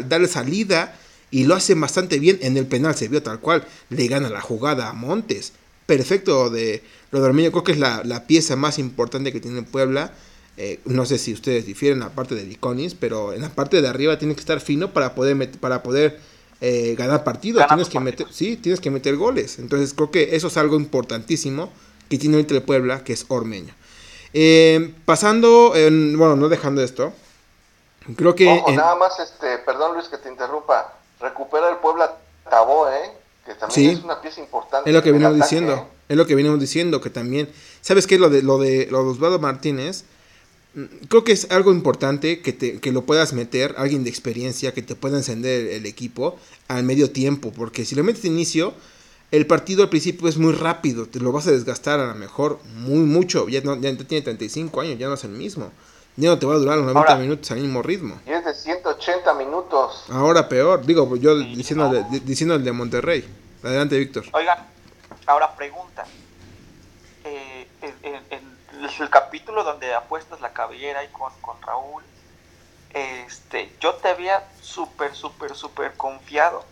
[0.08, 0.98] darle salida
[1.30, 2.38] y lo hace bastante bien.
[2.42, 5.52] En el penal se vio tal cual, le gana la jugada a Montes.
[5.86, 9.62] Perfecto de lo de Ormeño, creo que es la, la pieza más importante que tiene
[9.62, 10.12] Puebla
[10.60, 13.80] eh, no sé si ustedes difieren en la parte de Viconis, pero en la parte
[13.80, 16.18] de arriba tiene que estar fino para poder para poder
[16.60, 17.64] eh, ganar partidos.
[17.68, 19.60] tienes que meter, sí, tienes que meter goles.
[19.60, 21.72] Entonces creo que eso es algo importantísimo
[22.08, 23.72] que tiene entre Puebla, que es Ormeño.
[24.32, 27.12] Eh, pasando, bueno, no dejando esto,
[28.16, 32.16] creo que Ojo, nada más, este, perdón Luis que te interrumpa, recupera el Puebla
[32.48, 33.10] Tabó, eh,
[33.46, 34.88] que también es una pieza importante.
[34.88, 38.30] Es lo que venimos diciendo, es lo que venimos diciendo que también, sabes qué lo
[38.30, 40.04] de lo de, lo de Osvaldo Martínez
[41.08, 44.82] creo que es algo importante que, te, que lo puedas meter, alguien de experiencia, que
[44.82, 46.38] te pueda encender el, equipo
[46.68, 48.74] al medio tiempo, porque si lo metes de inicio,
[49.30, 52.60] el partido al principio es muy rápido, te lo vas a desgastar a lo mejor
[52.74, 55.70] muy mucho, ya, no, ya tiene 35 años, ya no es el mismo.
[56.16, 58.20] Ya no te va a durar los 90 minutos al mismo ritmo.
[58.26, 60.04] Y es de 180 minutos.
[60.10, 61.92] Ahora peor, digo, yo diciendo,
[62.24, 63.24] diciendo el de Monterrey.
[63.62, 64.24] Adelante, Víctor.
[64.32, 64.58] Oigan,
[65.26, 66.04] ahora pregunta.
[67.22, 67.68] Eh,
[68.98, 72.02] el capítulo donde apuestas la cabellera y con, con Raúl,
[72.92, 76.64] este, yo te había súper, súper, súper confiado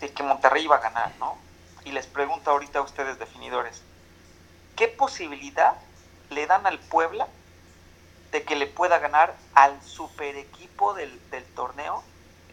[0.00, 1.36] de que Monterrey iba a ganar, ¿no?
[1.84, 3.82] Y les pregunto ahorita a ustedes definidores,
[4.76, 5.74] ¿qué posibilidad
[6.30, 7.28] le dan al Puebla
[8.30, 12.02] de que le pueda ganar al super equipo del, del torneo,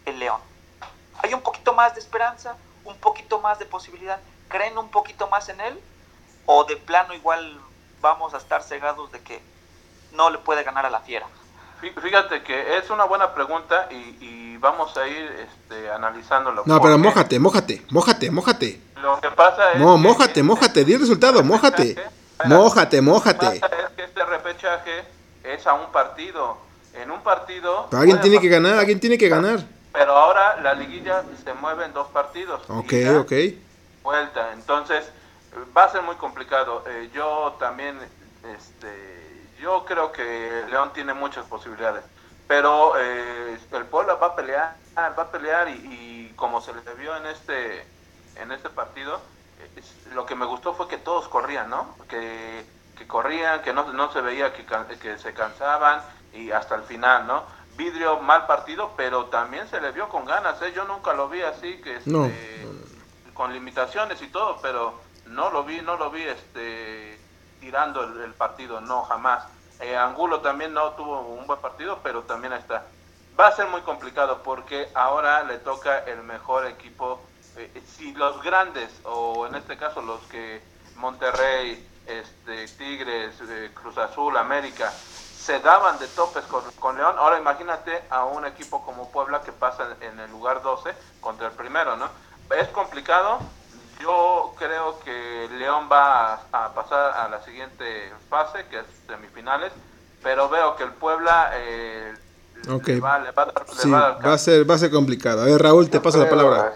[0.05, 0.41] el León?
[1.19, 2.55] ¿Hay un poquito más de esperanza?
[2.84, 4.19] ¿Un poquito más de posibilidad?
[4.47, 5.81] ¿Creen un poquito más en él?
[6.45, 7.60] ¿O de plano igual
[8.01, 9.41] vamos a estar cegados de que
[10.12, 11.27] no le puede ganar a la fiera?
[11.82, 16.64] Fíjate que es una buena pregunta y, vamos a ir este, analizándolo.
[16.66, 18.82] No, pero mójate, mójate, mójate, mójate.
[19.02, 19.80] Lo que pasa es.
[19.80, 21.96] No, mójate, mójate, di el resultado, mójate.
[22.46, 23.58] Mójate, mójate.
[23.58, 23.62] Es
[23.96, 25.04] que este repechaje
[25.44, 26.58] es a un partido.
[26.94, 27.90] En un partido.
[27.92, 29.60] alguien tiene que ganar, alguien tiene que ganar.
[29.92, 32.62] Pero ahora la liguilla se mueve en dos partidos.
[32.70, 33.34] Ok, ok.
[34.04, 34.52] Vuelta.
[34.54, 35.06] Entonces,
[35.76, 36.84] va a ser muy complicado.
[36.88, 37.98] Eh, yo también,
[38.56, 39.25] este,
[39.65, 42.04] yo creo que León tiene muchas posibilidades,
[42.47, 47.17] pero eh, el Puebla va a pelear, va a pelear y, como se le vio
[47.17, 47.84] en este,
[48.36, 49.19] en este partido,
[50.13, 51.95] lo que me gustó fue que todos corrían, ¿no?
[52.08, 52.63] Que,
[52.95, 54.67] que corrían, que no, no se veía que,
[55.01, 57.43] que se cansaban y hasta el final, ¿no?
[57.75, 60.73] Vidrio mal partido, pero también se le vio con ganas, ¿eh?
[60.75, 62.67] Yo nunca lo vi así, que este,
[63.34, 64.93] con limitaciones y todo, pero
[65.25, 67.19] no lo vi, no lo vi este,
[67.60, 69.55] tirando el, partido, no, jamás.
[69.80, 72.86] Eh, Angulo también no tuvo un buen partido, pero también está.
[73.38, 77.22] Va a ser muy complicado porque ahora le toca el mejor equipo.
[77.58, 80.62] Eh, si los grandes, o en este caso los que
[80.96, 86.44] Monterrey, este, Tigres, eh, Cruz Azul, América, se daban de topes
[86.80, 87.16] con, León.
[87.20, 91.54] Ahora imagínate a un equipo como Puebla que pasa en el lugar 12 contra el
[91.54, 92.10] primero, ¿no?
[92.56, 93.40] Es complicado.
[94.06, 99.72] Yo creo que León va a, pasar a la siguiente fase, que es semifinales,
[100.22, 102.13] pero veo que el Puebla eh,
[103.02, 105.41] va, a ser, va a ser complicado.
[105.41, 106.76] A ver, Raúl, te paso la palabra.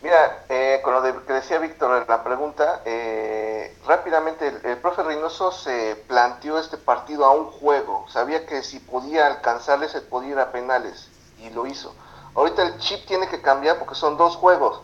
[0.00, 5.02] Mira, eh, con lo de, que decía Víctor en la pregunta, eh, rápidamente el, profe
[5.02, 8.06] Reynoso se planteó este partido a un juego.
[8.08, 11.94] Sabía que si podía alcanzarle se podía ir a penales y lo hizo.
[12.34, 14.80] Ahorita el chip tiene que cambiar porque son dos juegos.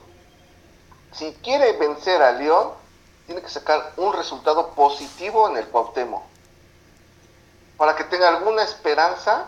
[1.12, 2.68] Si quiere vencer a León,
[3.26, 6.22] tiene que sacar un resultado positivo en el Cuauhtémoc.
[7.76, 9.46] Para que tenga alguna esperanza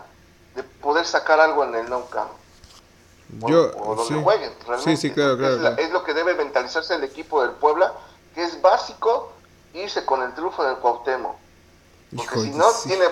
[0.55, 2.31] de poder sacar algo en el no camp.
[3.47, 4.97] Yo, o, donde jueguen, realmente.
[4.97, 7.95] Sí, sí, claro, claro, es, lo que debe mentalizarse el equipo del Puebla,
[8.35, 9.33] que es básico
[9.73, 11.37] irse con el triunfo del Cuauhtémoc.
[12.17, 13.05] Porque si no, tiene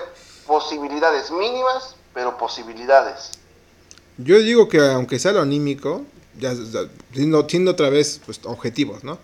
[0.47, 3.31] posibilidades mínimas, pero posibilidades.
[4.17, 6.03] Yo digo que aunque sea lo anímico,
[6.39, 6.55] ya,
[7.13, 9.19] siendo, otra vez pues, objetivos, ¿no?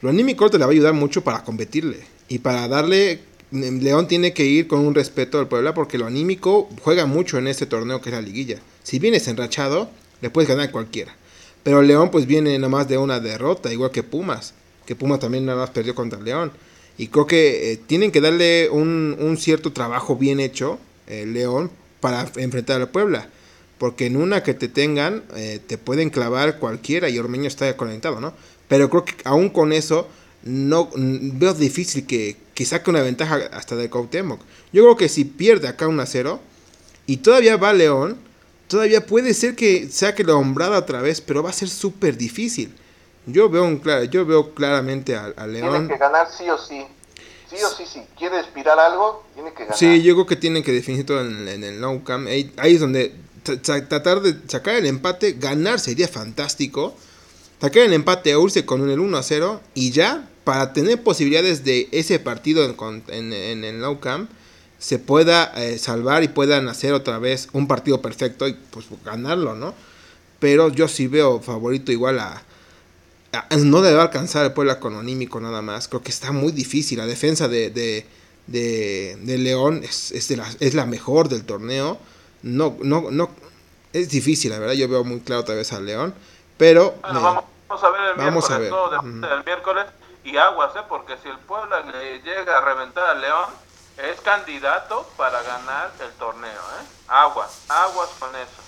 [0.00, 4.32] Lo anímico te le va a ayudar mucho para competirle y para darle León tiene
[4.32, 8.00] que ir con un respeto al Puebla porque lo anímico juega mucho en este torneo
[8.00, 8.58] que es la liguilla.
[8.82, 9.88] Si vienes enrachado,
[10.20, 11.14] le puedes ganar a cualquiera.
[11.62, 14.54] Pero León pues viene nada más de una derrota, igual que Pumas,
[14.86, 16.52] que Pumas también nada más perdió contra León.
[16.98, 21.70] Y creo que eh, tienen que darle un, un, cierto trabajo bien hecho, eh, León,
[22.00, 23.28] para enfrentar al Puebla.
[23.78, 28.20] Porque en una que te tengan, eh, te pueden clavar cualquiera y Ormeño está conectado,
[28.20, 28.32] ¿no?
[28.68, 30.08] Pero creo que aún con eso,
[30.44, 34.40] no veo difícil que, que saque una ventaja hasta de Cuauhtémoc.
[34.72, 36.40] Yo creo que si pierde acá un a 0
[37.06, 38.18] y todavía va León,
[38.68, 42.74] todavía puede ser que saque la hombrada otra vez, pero va a ser súper difícil.
[43.26, 45.70] Yo veo, un, yo veo claramente a, León.
[45.70, 46.86] Tiene que ganar sí o sí.
[47.48, 49.78] Sí o sí, si quiere aspirar algo, tiene que ganar.
[49.78, 52.26] Sí, yo creo que tienen que definir todo en, el no cam.
[52.26, 56.96] Ahí, ahí, es donde tratar de sacar el empate, ganar sería fantástico.
[57.60, 61.64] Sacar el empate a Urse con el 1 a 0 y ya para tener posibilidades
[61.64, 62.64] de ese partido
[63.08, 64.30] en, el No Camp
[64.78, 69.54] se pueda eh, salvar y puedan hacer otra vez un partido perfecto y pues ganarlo,
[69.54, 69.74] ¿no?
[70.40, 72.42] Pero yo sí veo favorito igual a,
[73.56, 74.94] no debe alcanzar el Puebla con
[75.42, 75.88] nada más.
[75.88, 76.98] Creo que está muy difícil.
[76.98, 78.06] La defensa de, de,
[78.46, 81.98] de, León es, es, la, es la mejor del torneo.
[82.44, 83.30] No, no, no,
[83.94, 84.74] es difícil, la verdad.
[84.74, 86.14] Yo veo muy claro otra vez a León.
[86.58, 86.94] Pero.
[87.02, 87.44] vamos,
[87.82, 89.32] a ver el vamos miércoles, a ver.
[89.32, 89.86] el miércoles.
[90.24, 90.80] Y aguas, ¿eh?
[90.86, 93.48] porque si el Puebla le llega a reventar al León,
[93.96, 96.50] es candidato para ganar el torneo.
[96.50, 96.86] ¿eh?
[97.08, 98.62] Aguas, aguas con eso.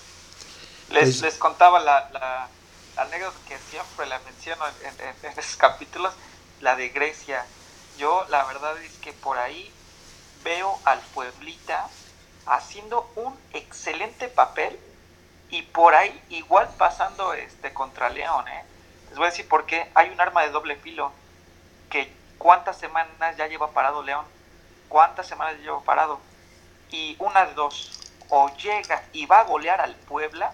[0.89, 2.49] Les, les contaba la, la,
[3.03, 6.13] anécdota que siempre la menciono en, en, en esos capítulos,
[6.61, 7.45] la de Grecia.
[7.99, 9.71] Yo la verdad es que por ahí
[10.43, 11.87] veo al Pueblita
[12.47, 14.79] haciendo un excelente papel
[15.49, 18.63] y por ahí igual pasando este contra León, ¿eh?
[19.09, 21.11] Les voy a decir por qué hay un arma de doble filo
[21.89, 24.25] que cuántas semanas ya lleva parado León,
[24.89, 26.19] cuántas semanas lleva parado.
[26.89, 30.53] Y una dos, o llega y va a golear al Puebla,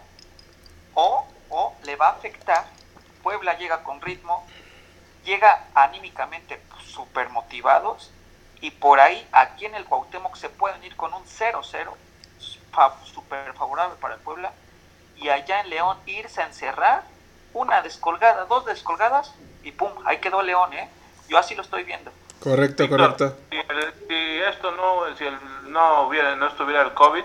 [0.93, 2.65] o, o le va a afectar.
[3.21, 4.45] Puebla llega con ritmo,
[5.23, 8.11] llega anímicamente súper motivados,
[8.63, 11.89] y por ahí aquí en el Cuauhtémoc se pueden ir con un 0-0,
[13.03, 14.53] súper favorable para el Puebla,
[15.17, 17.03] y allá en León irse a encerrar,
[17.53, 20.89] una descolgada, dos descolgadas, y pum, ahí quedó León, ¿eh?
[21.27, 22.09] Yo así lo estoy viendo.
[22.39, 23.35] Correcto, correcto.
[23.49, 25.25] Si, esto no, si
[25.67, 27.23] no, hubiera, no estuviera el COVID,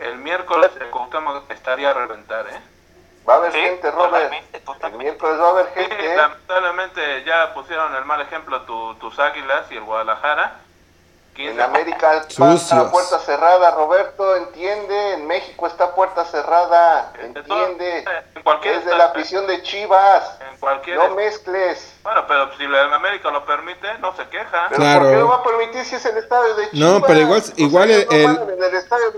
[0.00, 2.60] el miércoles el Cuauhtémoc estaría a reventar, ¿eh?
[3.28, 4.32] Va a haber gente, Robert.
[4.82, 6.12] El miércoles va a haber gente.
[6.12, 6.16] ¿eh?
[6.16, 10.60] lamentablemente ya pusieron el mal ejemplo tus águilas y el Guadalajara.
[11.36, 15.14] En América está puerta cerrada, Roberto, entiende.
[15.14, 18.04] En México está puerta cerrada, entiende.
[18.34, 20.38] En cualquier es de la afición de Chivas.
[20.50, 21.94] En cualquier no mezcles.
[22.02, 24.66] Bueno, pero si la América lo permite, no se queja.
[24.68, 25.00] Pero claro.
[25.00, 26.92] ¿por qué lo va a permitir si es el estadio de Chivas?
[26.92, 28.40] No, pero igual, igual el,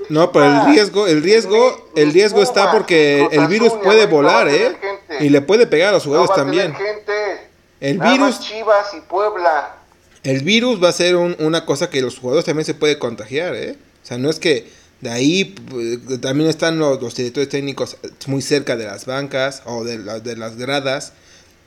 [0.09, 4.79] no, pero el riesgo, el riesgo, el riesgo está porque el virus puede volar, ¿eh?
[5.21, 6.77] Y le puede pegar a los jugadores también.
[7.81, 8.41] El virus.
[8.41, 9.84] Chivas y Puebla
[10.25, 13.77] el virus va a ser una cosa que los jugadores también se puede contagiar, ¿eh?
[14.03, 14.67] O sea, no es que
[15.03, 19.99] de ahí pues, también están los, directores técnicos muy cerca de las bancas o de,
[19.99, 21.13] las gradas.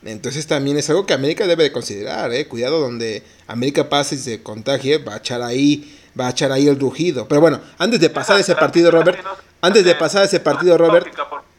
[0.04, 2.48] Entonces también es algo que América debe de considerar, ¿eh?
[2.48, 6.67] Cuidado donde América pase y se contagie, va a echar ahí, va a echar ahí
[6.67, 7.28] el rugido.
[7.28, 9.20] Pero bueno, antes de pasar ese partido, Robert,
[9.62, 11.08] antes de pasar ese partido, Robert,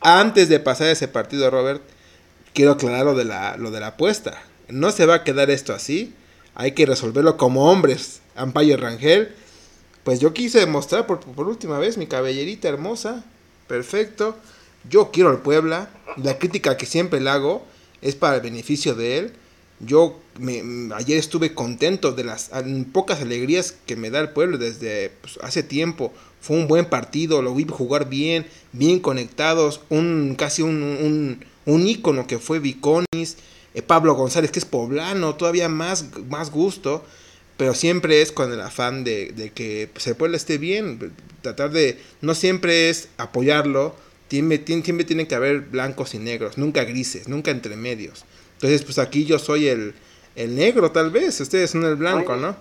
[0.01, 1.83] antes de pasar ese partido, Robert,
[2.55, 4.43] quiero aclarar lo de la, lo de la apuesta.
[4.69, 6.13] No se va a quedar esto así
[6.59, 8.21] hay que resolverlo como hombres.
[8.35, 9.33] Ampayo Rangel,
[10.03, 13.25] pues yo quise demostrar por, última vez mi caballerita hermosa,
[13.69, 14.37] perfecto.
[14.91, 17.65] Yo quiero al Puebla, la crítica que siempre le hago
[18.03, 19.33] es para el beneficio de él.
[19.79, 22.51] Yo me, ayer estuve contento de las
[22.93, 26.13] pocas alegrías que me da el pueblo desde pues, hace tiempo.
[26.41, 31.87] Fue un buen partido, lo vi jugar bien, bien conectados, un casi un, un, un
[31.87, 33.37] ícono que fue Viconis.
[33.79, 37.05] Eh, Pablo González, que es poblano, todavía más, más gusto,
[37.57, 42.03] pero siempre es con el afán de, que pues, el pueblo esté bien, tratar de,
[42.21, 43.95] no siempre es apoyarlo,
[44.27, 48.25] tiene, siempre tiene que haber blancos y negros, nunca grises, nunca entre medios.
[48.55, 49.95] Entonces, pues aquí yo soy el,
[50.35, 52.57] el negro tal vez, ustedes son el blanco, ¿no?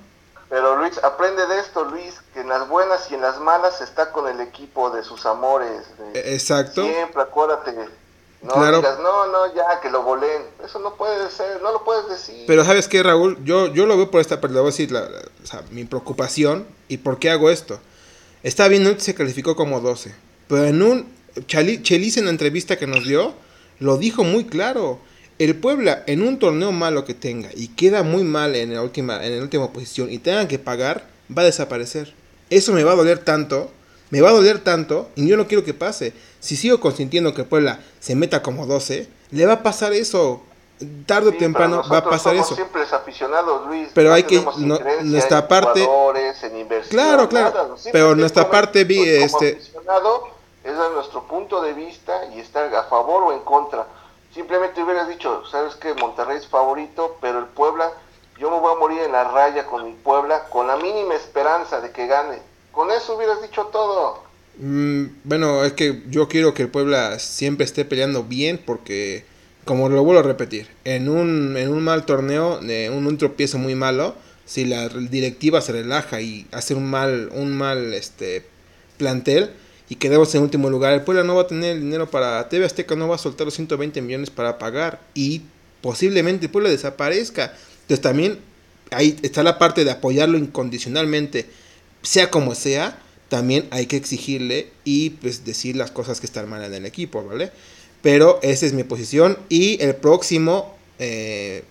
[0.50, 4.12] Pero Luis, aprende de esto, Luis, que en las buenas y en las malas está
[4.12, 5.82] con el equipo de sus amores.
[6.14, 6.84] E, exacto.
[6.84, 7.74] Siempre acuérdate
[8.42, 8.78] no claro.
[8.78, 10.44] digas, no, no, ya, que lo volen.
[10.64, 12.44] Eso no puede ser, no lo puedes decir.
[12.46, 13.38] Pero ¿sabes qué, Raúl?
[13.44, 15.04] Yo, yo lo veo por esta parte, voy a decir la,
[15.44, 17.80] o sea, mi preocupación y por qué hago esto.
[18.44, 20.14] Está bien, se calificó como 12,
[20.48, 21.18] pero en un...
[21.46, 23.34] Chelis en la entrevista que nos dio,
[23.80, 25.00] lo dijo muy claro.
[25.38, 29.24] El Puebla, en un torneo malo que tenga y queda muy mal en la última,
[29.24, 32.16] en la última posición y tengan que pagar, va a desaparecer.
[32.50, 33.72] Eso me va a doler tanto
[34.10, 36.14] me va a doler tanto y yo no quiero que pase.
[36.40, 40.42] Si sigo consintiendo que Puebla se meta como 12, le va a pasar eso.
[41.08, 42.56] Tarde o temprano va a pasar eso.
[42.92, 43.90] Aficionados, Luis.
[43.96, 44.46] Pero hay que
[45.02, 45.88] nuestra parte
[46.90, 47.76] Claro, claro.
[47.92, 49.60] pero nuestra parte vi este
[50.64, 53.88] es nuestro punto de vista y estar a favor o en contra.
[54.34, 57.92] Simplemente hubieras dicho, sabes que Monterrey es favorito, pero el Puebla,
[58.38, 61.82] yo me voy a morir en la raya con mi Puebla con la mínima esperanza
[61.82, 62.40] de que gane
[62.78, 64.24] con eso hubieras dicho todo.
[64.60, 69.26] Mm, bueno, es que yo quiero que el Puebla siempre esté peleando bien porque,
[69.66, 73.58] como lo vuelvo a repetir, en un, en un mal torneo, de un, un, tropiezo
[73.58, 74.14] muy malo,
[74.46, 78.46] si la directiva se relaja y hace un mal, un mal este,
[78.98, 79.50] plantel
[79.90, 82.48] y quedamos en último lugar, el Puebla no va a tener el dinero para...
[82.48, 85.42] TV Azteca no va a soltar los 120 millones para pagar y
[85.82, 87.54] posiblemente el Puebla desaparezca.
[87.82, 88.40] Entonces también
[88.92, 91.50] ahí está la parte de apoyarlo incondicionalmente
[92.02, 96.64] sea como sea, también hay que exigirle y pues decir las cosas que están mal
[96.64, 97.52] en el equipo, ¿vale?
[98.02, 101.64] Pero esa es mi posición y el próximo eh,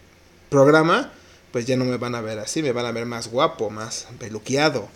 [0.51, 1.13] programa
[1.57, 4.07] pues ya no me van a ver así, me van a ver más guapo, más
[4.19, 4.89] peluqueado.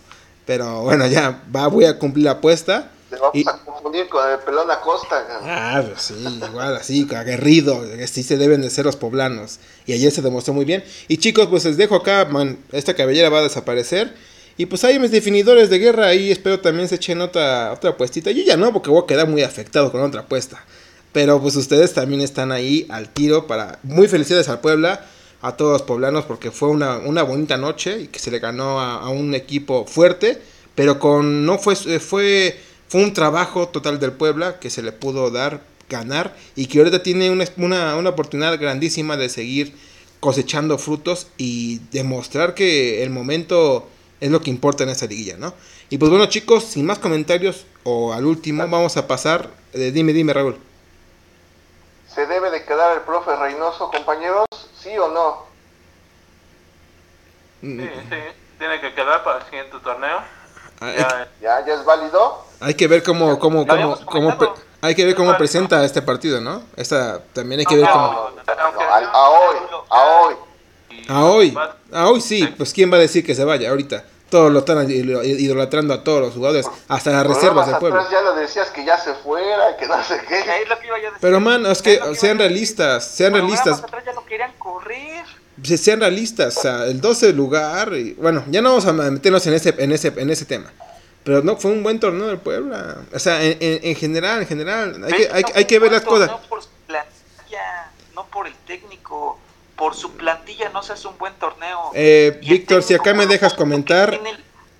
[0.45, 2.91] Pero bueno, ya va, voy a cumplir la apuesta.
[3.09, 5.25] Te vamos a confundir con el pelón Acosta.
[5.43, 6.13] Ah, pues sí,
[6.47, 9.59] igual así, aguerrido, así se deben de ser los poblanos.
[9.87, 10.83] Y ayer se demostró muy bien.
[11.07, 14.13] Y chicos, pues les dejo acá, man, esta cabellera va a desaparecer.
[14.61, 18.29] Y pues hay mis definidores de guerra ahí, espero también se echen otra, otra apuestita.
[18.29, 20.63] Yo ya no, porque voy a quedar muy afectado con otra apuesta.
[21.11, 23.79] Pero pues ustedes también están ahí al tiro para...
[23.81, 25.03] Muy felicidades al Puebla,
[25.41, 28.79] a todos los poblanos, porque fue una, una bonita noche y que se le ganó
[28.79, 30.39] a, un equipo fuerte,
[30.75, 31.43] pero con...
[31.43, 32.55] No fue, fue,
[32.87, 37.01] fue un trabajo total del Puebla que se le pudo dar, ganar, y que ahorita
[37.01, 39.73] tiene una, una, una oportunidad grandísima de seguir
[40.19, 43.87] cosechando frutos y demostrar que el momento
[44.21, 45.53] es lo que importa en esa liguilla, ¿no?
[45.89, 49.49] Y pues bueno, chicos, sin más comentarios, o al último, vamos a pasar.
[49.73, 50.57] Eh, dime, dime, Raúl.
[52.07, 54.45] ¿Se debe de quedar el profe Reynoso, compañeros?
[54.79, 55.45] ¿Sí o no?
[57.61, 57.79] Mm.
[57.81, 58.15] Sí, sí,
[58.59, 60.19] tiene que quedar para el siguiente torneo.
[60.79, 62.45] Ah, ya, ya, ya, es válido.
[62.59, 66.63] Hay que ver cómo, cómo, cómo, cómo hay que ver cómo presenta este partido, ¿no?
[66.75, 68.05] Esta también hay que ver cómo.
[68.05, 69.57] a, hoy,
[69.89, 70.35] a hoy.
[71.07, 71.57] A hoy,
[71.91, 74.03] a hoy sí, pues quién va a decir que se vaya ahorita.
[74.31, 78.01] Todos lo están idolatrando a todos los jugadores, hasta las reservas del pueblo.
[78.09, 80.41] ya lo decías que ya se fuera, que no sé qué.
[81.19, 83.83] Pero man, es que sean realistas, sean realistas.
[84.05, 85.25] ya no querían correr.
[85.65, 89.53] sean realistas, o sea, el 12 lugar, y, bueno, ya no vamos a meternos en
[89.53, 90.71] ese, en ese, en ese tema.
[91.25, 92.99] Pero no, fue un buen torneo del Puebla.
[93.13, 96.29] O sea, en, en, general, en general, hay que, hay, hay que ver las cosas.
[96.29, 99.37] No por plantilla, no por el técnico,
[99.81, 101.89] por su plantilla no se hace un buen torneo.
[101.95, 104.21] Eh, Víctor, si acá me dejas comentar,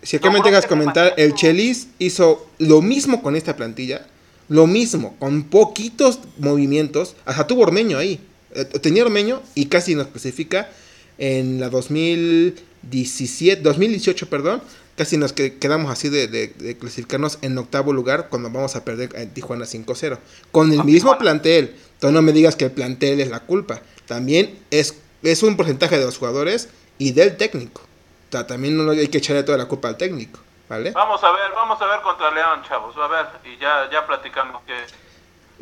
[0.03, 4.05] si acá me dejas comentar, el Chelis hizo lo mismo con esta plantilla,
[4.47, 8.19] lo mismo, con poquitos movimientos, hasta tuvo Ormeño ahí.
[8.53, 10.69] Eh, tenía Ormeño y casi nos clasifica
[11.17, 14.61] en la 2017, 2018, perdón,
[14.95, 19.65] casi nos quedamos así de, clasificarnos en octavo lugar cuando vamos a perder en Tijuana
[19.65, 20.19] 5-0.
[20.51, 21.75] Con el mismo plantel.
[21.99, 23.81] Tú no me digas que el plantel es la culpa.
[24.11, 27.79] También es, es un porcentaje de los jugadores y del técnico.
[28.27, 30.37] O sea, también no hay que echarle toda la culpa al técnico.
[30.67, 30.91] ¿Vale?
[30.91, 32.93] Vamos a ver, vamos a ver contra León, chavos.
[32.97, 34.73] A ver, y ya, ya platicamos que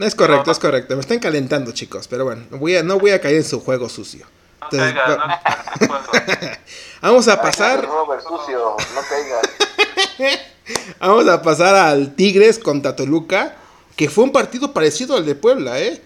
[0.04, 0.95] es correcto, es correcto.
[0.95, 2.08] Me están calentando, chicos.
[2.08, 4.26] Pero bueno, voy a, no voy a caer en su juego sucio.
[7.02, 7.88] Vamos a pasar.
[11.00, 13.58] Vamos a pasar al Tigres contra Toluca,
[13.95, 16.02] que fue un partido parecido al de Puebla, ¿eh?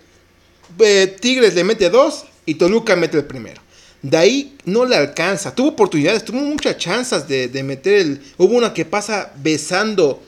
[1.21, 3.61] Tigres le mete dos y Toluca mete el primero.
[4.01, 5.55] De ahí no le alcanza.
[5.55, 8.33] Tuvo oportunidades, tuvo muchas chances de, de meter el.
[8.37, 10.21] Hubo una que pasa besando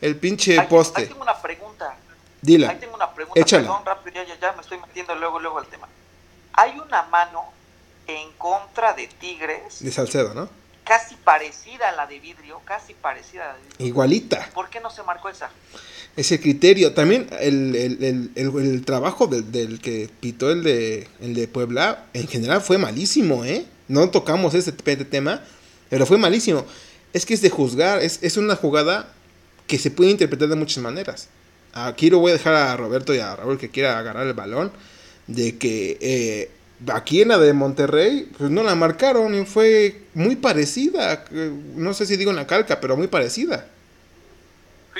[0.00, 1.06] el pinche poste.
[1.06, 1.96] tengo una pregunta.
[2.40, 2.70] Dila.
[2.70, 3.44] Ahí tengo una pregunta.
[3.44, 5.88] Perdón, rápido, ya, ya me estoy metiendo luego, luego al tema.
[6.52, 7.44] Hay una mano
[8.06, 9.82] en contra de Tigres.
[9.82, 10.48] De Salcedo, ¿no?
[10.84, 13.86] Casi parecida a la de vidrio, casi parecida a la de vidrio.
[13.86, 14.50] Igualita.
[14.52, 15.50] ¿Por qué no se marcó esa?
[16.16, 16.92] Ese criterio.
[16.92, 22.28] También el, el, el, el trabajo del, que pitó el de, el de Puebla, en
[22.28, 23.64] general fue malísimo, ¿eh?
[23.88, 25.42] No tocamos ese tema,
[25.88, 26.64] pero fue malísimo.
[27.12, 29.12] Es que es de juzgar, es, es una jugada
[29.66, 31.28] que se puede interpretar de muchas maneras.
[31.72, 34.70] Aquí lo voy a dejar a Roberto y a Raúl que quiera agarrar el balón
[35.26, 36.50] de que eh,
[36.92, 41.24] aquí en la de Monterrey, pues no la marcaron y fue muy parecida.
[41.76, 43.66] No sé si digo en la calca, pero muy parecida.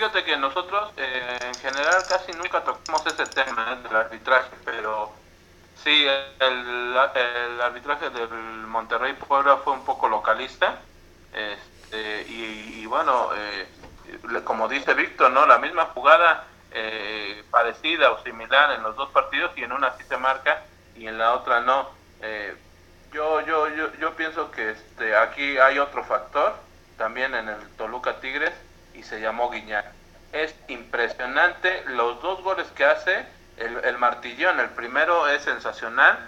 [0.03, 5.13] Fíjate que nosotros eh, en general casi nunca tocamos ese tema del arbitraje, pero
[5.77, 6.05] sí,
[6.41, 6.99] el,
[7.63, 8.29] arbitraje del
[8.67, 10.81] Monterrey Puebla fue un poco localista.
[11.33, 13.69] Este, y, bueno, eh,
[14.43, 15.47] como dice Víctor, ¿no?
[15.47, 20.03] La misma jugada eh, parecida o similar en los dos partidos y en una sí
[20.03, 20.65] se marca
[20.97, 21.89] y en la otra no.
[22.23, 22.57] Eh,
[23.13, 26.57] yo, yo, yo, yo pienso que este, aquí hay otro factor,
[26.99, 28.53] también en el Toluca Tigres,
[28.95, 29.87] y se llamó Guiñac.
[30.33, 33.27] Es impresionante los dos goles que hace,
[33.57, 36.19] el, el martillón, el primero es sensacional,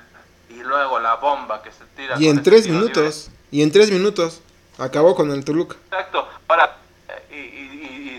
[0.50, 2.16] y luego la bomba que se tira.
[2.18, 4.42] Y en tres minutos, y en tres minutos,
[4.78, 5.76] acabó con el Toluca.
[5.90, 6.76] Exacto, para,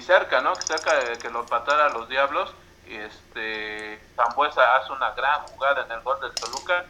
[0.06, 0.56] cerca, ¿no?
[0.56, 2.54] Cerca de que lo empatara a los Diablos.
[2.88, 6.86] Y este, Zambuesa hace una gran jugada en el gol del Toluca.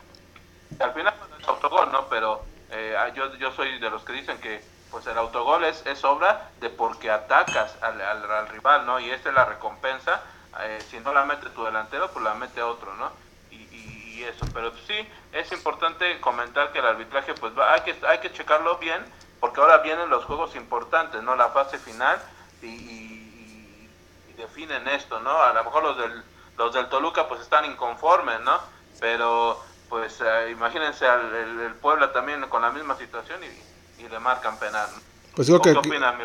[0.79, 2.07] Al final pues, es autogol, ¿no?
[2.09, 4.61] Pero eh, yo, yo soy de los que dicen que
[4.95, 8.97] pues el autogol es, es obra de porque atacas al, al, rival, ¿no?
[8.97, 10.21] Y esta es la recompensa.
[10.61, 13.11] Eh, si no la mete tu delantero, pues la mete otro, ¿no?
[13.51, 14.45] Y, y, eso.
[14.53, 14.95] Pero sí,
[15.33, 19.03] es importante comentar que el arbitraje, pues va, hay, que, hay que checarlo bien,
[19.41, 21.35] porque ahora vienen los juegos importantes, ¿no?
[21.35, 22.17] La fase final
[22.61, 23.89] y,
[24.37, 25.41] definen esto, ¿no?
[25.41, 26.23] A lo mejor los del,
[26.57, 28.61] los del Toluca pues están inconformes, ¿no?
[29.01, 34.19] Pero pues eh, imagínense al el, Puebla también con la misma situación y, y le
[34.19, 34.89] marcan penal.
[35.35, 36.15] Pues ¿Qué opinas,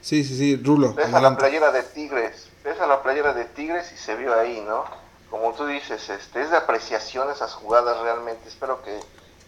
[0.00, 0.94] Sí, sí, sí, Rulo.
[0.94, 4.38] Ves a la playera de Tigres, ves a la playera de Tigres y se vio
[4.38, 4.84] ahí, ¿no?
[5.28, 8.48] Como tú dices, este, es de apreciación esas jugadas realmente.
[8.48, 8.98] Espero que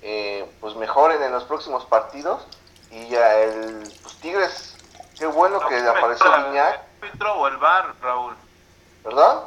[0.02, 2.46] eh, pues mejoren en los próximos partidos
[2.90, 4.72] y ya el pues, Tigres
[5.22, 6.80] Qué bueno que apareció Guiñac.
[7.00, 8.34] ¿El árbitro o el VAR, Raúl?
[9.04, 9.42] ¿Perdón?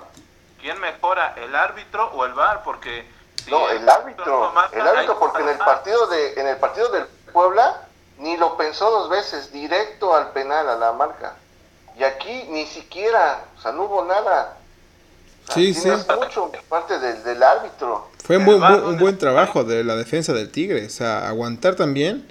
[0.61, 2.63] ¿Quién mejora, el árbitro o el VAR?
[2.63, 3.05] Porque
[3.49, 7.84] no, el, árbitro, el árbitro porque en el partido de en el partido del Puebla
[8.19, 11.35] ni lo pensó dos veces, directo al penal a la marca.
[11.97, 14.57] Y aquí ni siquiera, o sea, no hubo nada.
[15.53, 15.89] sí, sí.
[15.89, 18.09] mucho parte del, del árbitro.
[18.23, 22.27] Fue un buen, un buen trabajo de la defensa del Tigre, o sea, aguantar también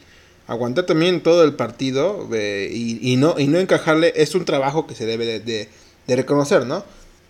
[0.47, 5.07] aguantar también todo el partido y, no, y no encajarle es un trabajo que se
[5.07, 5.69] debe de,
[6.09, 6.85] reconocer, ¿no?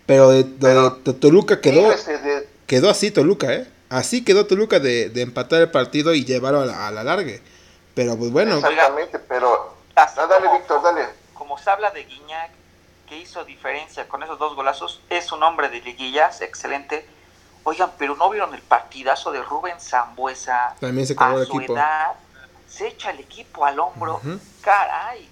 [0.05, 0.43] Pero de,
[1.19, 1.89] Toluca quedó,
[2.67, 3.67] quedó así Toluca, ¿eh?
[3.89, 7.41] Así quedó Toluca de, empatar el partido y llevarlo a la, a la largue.
[7.95, 8.57] Pero pues bueno.
[8.57, 9.73] Exactamente, pero...
[9.95, 11.07] Ah, dale, Víctor, dale.
[11.33, 12.51] Como se habla de Guiñac,
[13.07, 17.07] que hizo diferencia con esos dos golazos, es un hombre de liguillas, excelente.
[17.63, 20.75] Oigan, pero ¿no vieron el partidazo de Rubén Zambuesa?
[20.79, 22.15] También se a su edad
[22.75, 24.19] se echa el equipo al hombro.
[24.61, 25.29] Caray,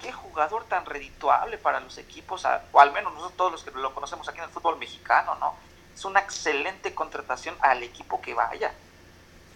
[0.00, 3.94] qué jugador tan redituable para los equipos, o al menos nosotros todos los que lo
[3.94, 5.54] conocemos aquí en el fútbol mexicano, ¿no?
[5.94, 8.72] Es una excelente contratación al equipo que vaya.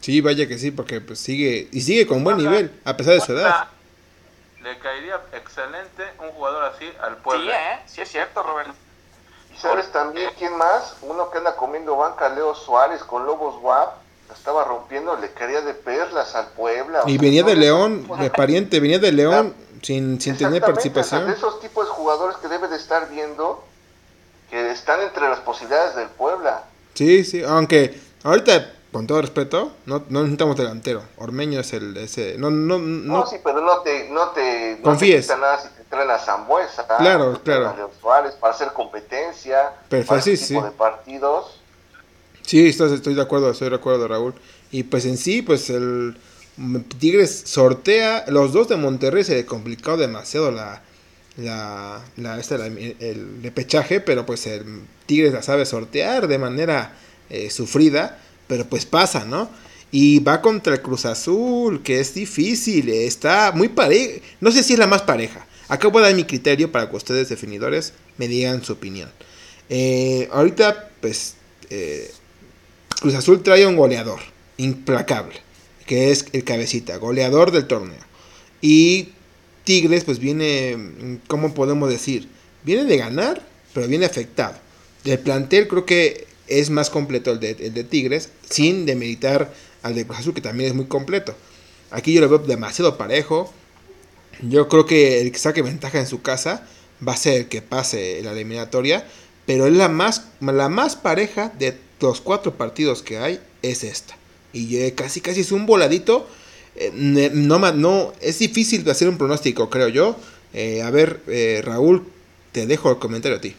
[0.01, 3.20] Sí, vaya que sí, porque pues sigue y sigue con buen nivel a pesar de
[3.20, 3.68] su edad.
[4.62, 7.51] Le caería excelente un jugador así al pueblo.
[7.51, 7.78] Sí, ¿eh?
[7.86, 8.72] sí es cierto, Roberto.
[9.55, 10.96] ¿Y sabes también quién más?
[11.03, 13.94] Uno que anda comiendo banca, Leo Suárez con Lobos WAP.
[14.32, 17.03] estaba rompiendo, le caería de perlas al Puebla.
[17.07, 21.26] Y venía de León, de pariente, venía de León sin, sin tener participación.
[21.26, 23.64] de esos tipos de jugadores que debe de estar viendo
[24.51, 26.64] que están entre las posibilidades del Puebla.
[26.94, 31.03] Sí, sí, aunque ahorita con todo respeto, no, no necesitamos delantero.
[31.16, 32.36] Ormeño es el ese.
[32.38, 33.18] No, no, no.
[33.18, 35.28] no sí, pero no te, no te, confíes.
[35.28, 36.86] No te nada si te traen a Zambuesa.
[36.99, 37.68] Claro, claro.
[37.68, 39.74] A para hacer competencia.
[39.88, 41.61] para sí, ese tipo de partidos.
[42.43, 44.34] Sí, estoy, estoy de acuerdo, estoy de acuerdo, Raúl.
[44.72, 46.16] Y pues en sí, pues el
[46.99, 48.24] Tigres sortea.
[48.26, 50.82] Los dos de Monterrey se le complicó demasiado la.
[51.36, 56.93] La, la, este, el repechaje, pero pues el Tigres la sabe sortear de manera
[57.30, 58.18] eh, sufrida
[58.51, 59.48] pero pues pasa, ¿no?
[59.92, 64.20] Y va contra el Cruz Azul, que es difícil, está muy pareja.
[64.40, 65.46] No sé si es la más pareja.
[65.68, 69.09] Acabo de dar mi criterio para que ustedes, definidores, me digan su opinión.
[69.68, 71.36] Eh, ahorita, pues,
[71.70, 72.11] eh,
[73.01, 74.18] Cruz Azul trae un goleador
[74.57, 75.36] implacable,
[75.86, 78.03] que es el cabecita, goleador del torneo.
[78.61, 79.11] Y
[79.62, 82.28] Tigres, pues viene, ¿cómo podemos decir?
[82.64, 84.57] Viene de ganar, pero viene afectado.
[85.05, 90.18] El plantel creo que es más completo el de, Tigres, sin demeritar al de Cruz
[90.18, 91.34] Azul, que también es muy completo.
[91.90, 93.53] Aquí yo lo veo demasiado parejo.
[94.42, 96.66] Yo creo que el que saque ventaja en su casa
[97.07, 99.07] va a ser el que pase la eliminatoria.
[99.46, 104.16] Pero es la más, la más pareja de los cuatro partidos que hay, es esta.
[104.53, 106.28] Y casi casi es un voladito.
[106.76, 110.16] Eh, no, no, es difícil de hacer un pronóstico, creo yo.
[110.53, 112.07] Eh, a ver, eh, Raúl,
[112.53, 113.55] te dejo el comentario a ti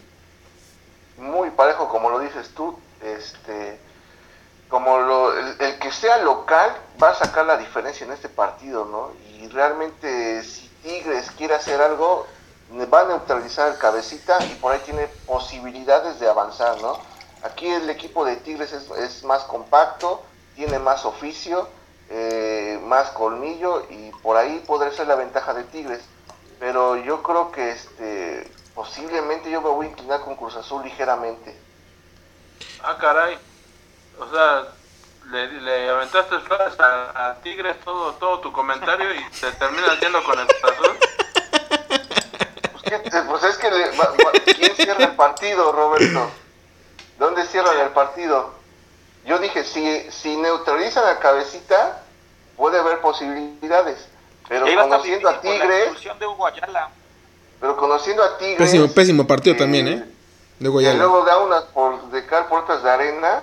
[1.22, 2.76] muy parejo, como lo dices tú,
[3.52, 3.80] este,
[4.70, 6.72] como el, que sea local
[7.02, 9.12] va a sacar la diferencia en este partido, ¿no?
[9.36, 12.26] Y realmente si Tigres quiere hacer algo,
[12.94, 16.98] va a neutralizar el cabecita y por ahí tiene posibilidades de avanzar, ¿no?
[17.44, 20.24] Aquí el equipo de Tigres es, es más compacto,
[20.56, 21.68] tiene más oficio,
[22.10, 26.02] eh, más colmillo y por ahí podría ser la ventaja de Tigres.
[26.60, 31.71] Pero yo creo que este posiblemente yo me voy a inclinar con Cruz Azul ligeramente.
[32.84, 33.38] Ah, caray.
[34.20, 34.68] O sea,
[35.32, 40.40] le, aventaste flores a, a, Tigres todo, todo tu comentario y te terminas yendo con
[40.40, 40.98] el Azul.
[42.84, 46.30] Pues, pues es que ¿quién cierra el partido, Roberto?
[47.18, 48.54] ¿Dónde cierran el partido?
[49.26, 52.04] Yo dije, si, si neutralizan a Cabecita,
[52.58, 54.08] puede haber posibilidades.
[54.50, 55.90] Pero conociendo a Tigres...
[57.60, 58.58] Pero conociendo a Tigres.
[58.58, 60.06] Pésimo, pésimo partido también, ¿eh?
[60.62, 63.42] De Y luego da unas por, de cal puertas de arena.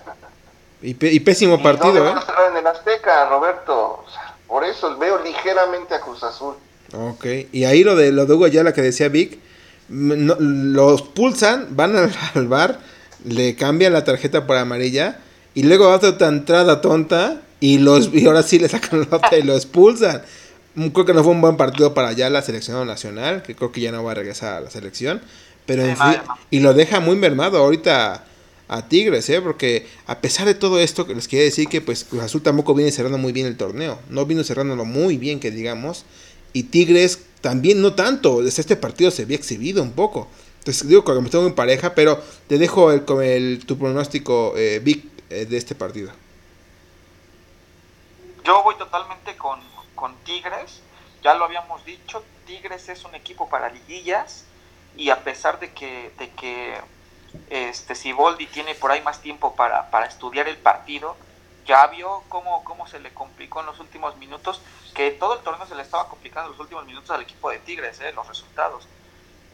[0.81, 2.14] Y, y pésimo partido, ¿eh?
[2.51, 4.05] en el Azteca, Roberto.
[4.47, 6.55] por eso veo ligeramente a Cruz Azul.
[6.95, 9.41] Ok, y ahí lo de lo de Hugo Ayala que decía Vic,
[9.89, 11.97] los pulsan, van
[12.35, 12.79] al, bar,
[13.25, 15.19] le cambian la tarjeta por amarilla
[15.55, 19.37] y luego hace otra entrada tonta y los y ahora sí le sacan la otra
[19.37, 20.23] y lo expulsan.
[20.93, 23.81] Creo que no fue un buen partido para ya la selección nacional, que creo que
[23.81, 25.21] ya no va a regresar a la selección.
[25.69, 28.25] Pero en fin, y lo deja muy mermado ahorita
[28.69, 29.43] a Tigres, ¿eh?
[29.43, 32.91] Porque a pesar de todo esto, les quiero decir que pues Cruz Azul tampoco viene
[32.91, 33.99] cerrando muy bien el torneo.
[34.09, 36.07] No vino cerrándolo muy bien, que digamos.
[36.55, 38.43] Y Tigres también no tanto.
[38.43, 40.27] Desde este partido se había exhibido un poco.
[40.61, 44.81] Entonces digo que me estoy en pareja, pero te dejo el, el tu pronóstico, eh,
[44.83, 46.12] Vic, eh, de este partido.
[48.43, 49.61] Yo voy totalmente con,
[49.95, 50.81] con Tigres.
[51.23, 54.47] Ya lo habíamos dicho, Tigres es un equipo para liguillas
[54.99, 56.78] y a pesar de que, de que
[57.51, 61.16] este Siboldi tiene por ahí más tiempo para, para estudiar el partido,
[61.64, 64.61] ya vio cómo, cómo se le complicó en los últimos minutos,
[64.94, 67.61] que todo el torneo se le estaba complicando en los últimos minutos al equipo de
[67.61, 68.88] Tigres, eh, los resultados.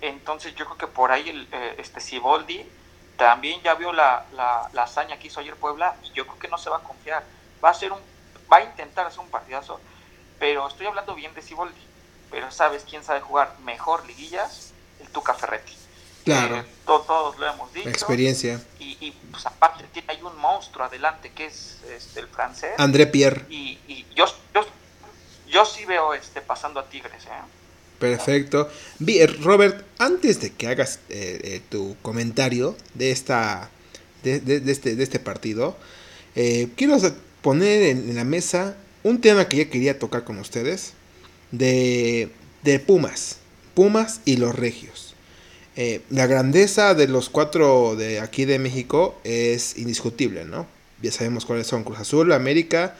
[0.00, 2.66] Entonces yo creo que por ahí el, eh, este Siboldi
[3.18, 6.56] también ya vio la, la, la hazaña que hizo ayer Puebla, yo creo que no
[6.56, 7.22] se va a confiar,
[7.62, 8.00] va a ser un,
[8.50, 9.78] va a intentar hacer un partidazo,
[10.38, 11.86] pero estoy hablando bien de Siboldi.
[12.30, 14.73] Pero ¿sabes quién sabe jugar mejor liguillas?
[15.04, 15.72] El Tuca Ferretti.
[16.24, 16.56] Claro.
[16.56, 17.88] Eh, todos, lo hemos dicho.
[17.88, 18.60] Experiencia.
[18.78, 22.72] Y, pues aparte tiene hay un monstruo adelante que es este, el francés.
[22.78, 23.44] André Pierre.
[23.50, 23.78] Y,
[24.14, 24.26] yo,
[25.46, 27.24] yo, sí veo este pasando a Tigres.
[27.24, 27.28] ¿eh?
[27.98, 28.70] Perfecto.
[28.98, 33.70] Bien, Robert, antes de que hagas eh, tu comentario de esta
[34.22, 35.76] de, este, de este partido,
[36.34, 36.96] quiero
[37.42, 40.94] poner en la mesa un tema que ya quería tocar con ustedes,
[41.52, 42.30] de,
[42.62, 43.36] de Pumas,
[43.74, 45.14] Pumas y los Regios.
[45.76, 50.66] Eh, la grandeza de los cuatro de aquí de México es indiscutible, ¿no?
[51.02, 52.96] Ya sabemos cuáles son Cruz Azul, América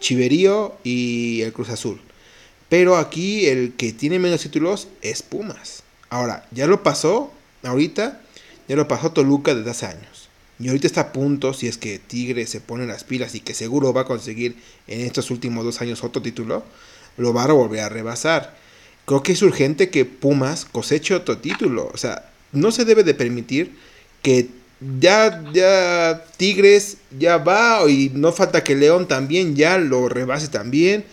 [0.00, 2.00] Chiverío y el Cruz Azul.
[2.68, 5.84] Pero aquí el que tiene menos títulos es Pumas.
[6.10, 8.20] Ahora, ya lo pasó, ahorita,
[8.68, 10.28] ya lo pasó Toluca desde hace años.
[10.58, 13.54] Y ahorita está a punto, si es que Tigre se pone las pilas y que
[13.54, 14.56] seguro va a conseguir
[14.86, 16.64] en estos últimos dos años otro título,
[17.18, 18.56] lo va a volver a rebasar.
[19.06, 21.90] Creo que es urgente que Pumas coseche otro título.
[21.94, 23.72] O sea, no se debe de permitir
[24.20, 24.48] que
[25.00, 31.04] ya, ya Tigres ya va y no falta que León también ya lo rebase también.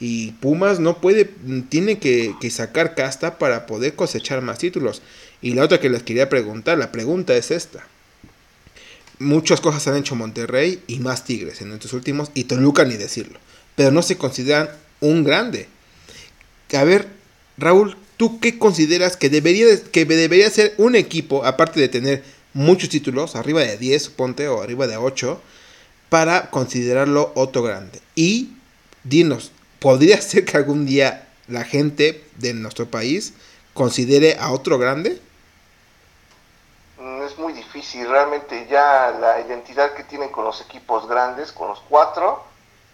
[0.00, 1.26] Y Pumas no puede,
[1.68, 5.02] tiene que, sacar casta para poder cosechar más títulos.
[5.42, 7.86] Y la otra que les quería preguntar, la pregunta es esta.
[9.18, 13.38] Muchas cosas han hecho Monterrey y más Tigres en estos últimos, y Toluca ni decirlo.
[13.76, 15.68] Pero no se consideran un grande.
[16.74, 17.06] A ver,
[17.58, 22.24] Raúl, ¿tú qué consideras que debería, que debería ser un equipo, aparte de tener
[22.54, 25.40] muchos títulos, arriba de 10, ponte, o arriba de 8,
[26.08, 28.00] para considerarlo otro grande?
[28.14, 28.56] Y
[29.04, 33.34] dinos, ¿podría ser que algún día la gente de nuestro país
[33.74, 35.20] considere a otro grande?
[36.98, 41.68] Mm, es muy difícil, realmente ya la identidad que tienen con los equipos grandes, con
[41.68, 42.44] los cuatro,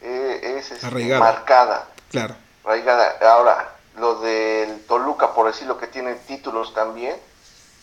[0.03, 1.89] eh, es este, marcada.
[2.11, 2.35] Claro.
[2.65, 3.17] Arraigada.
[3.21, 7.17] Ahora, lo del Toluca, por decirlo que tiene títulos también,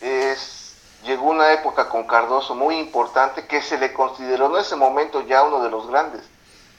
[0.02, 0.66] es
[1.06, 5.44] llegó una época con Cardoso muy importante que se le consideró en ese momento ya
[5.44, 6.22] uno de los grandes,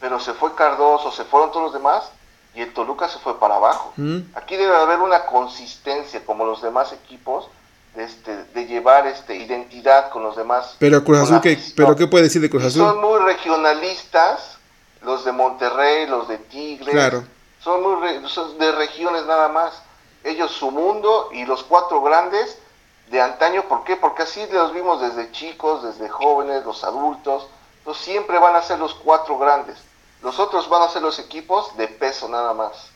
[0.00, 2.10] pero se fue Cardoso, se fueron todos los demás
[2.54, 3.92] y el Toluca se fue para abajo.
[3.96, 4.18] Mm.
[4.34, 7.48] Aquí debe haber una consistencia como los demás equipos
[7.94, 10.76] de, este, de llevar este identidad con los demás.
[10.78, 12.82] Pero Cruz Azul, ¿qué, pero qué puede decir de Cruz Azul?
[12.82, 14.58] Son muy regionalistas,
[15.02, 16.90] los de Monterrey, los de Tigres.
[16.90, 17.24] Claro.
[17.66, 19.82] Son muy de regiones nada más.
[20.22, 22.60] Ellos su mundo y los cuatro grandes
[23.08, 23.96] de antaño, ¿por qué?
[23.96, 27.48] Porque así los vimos desde chicos, desde jóvenes, los adultos.
[27.78, 29.78] Entonces siempre van a ser los cuatro grandes.
[30.22, 32.90] Los otros van a ser los equipos de peso nada más.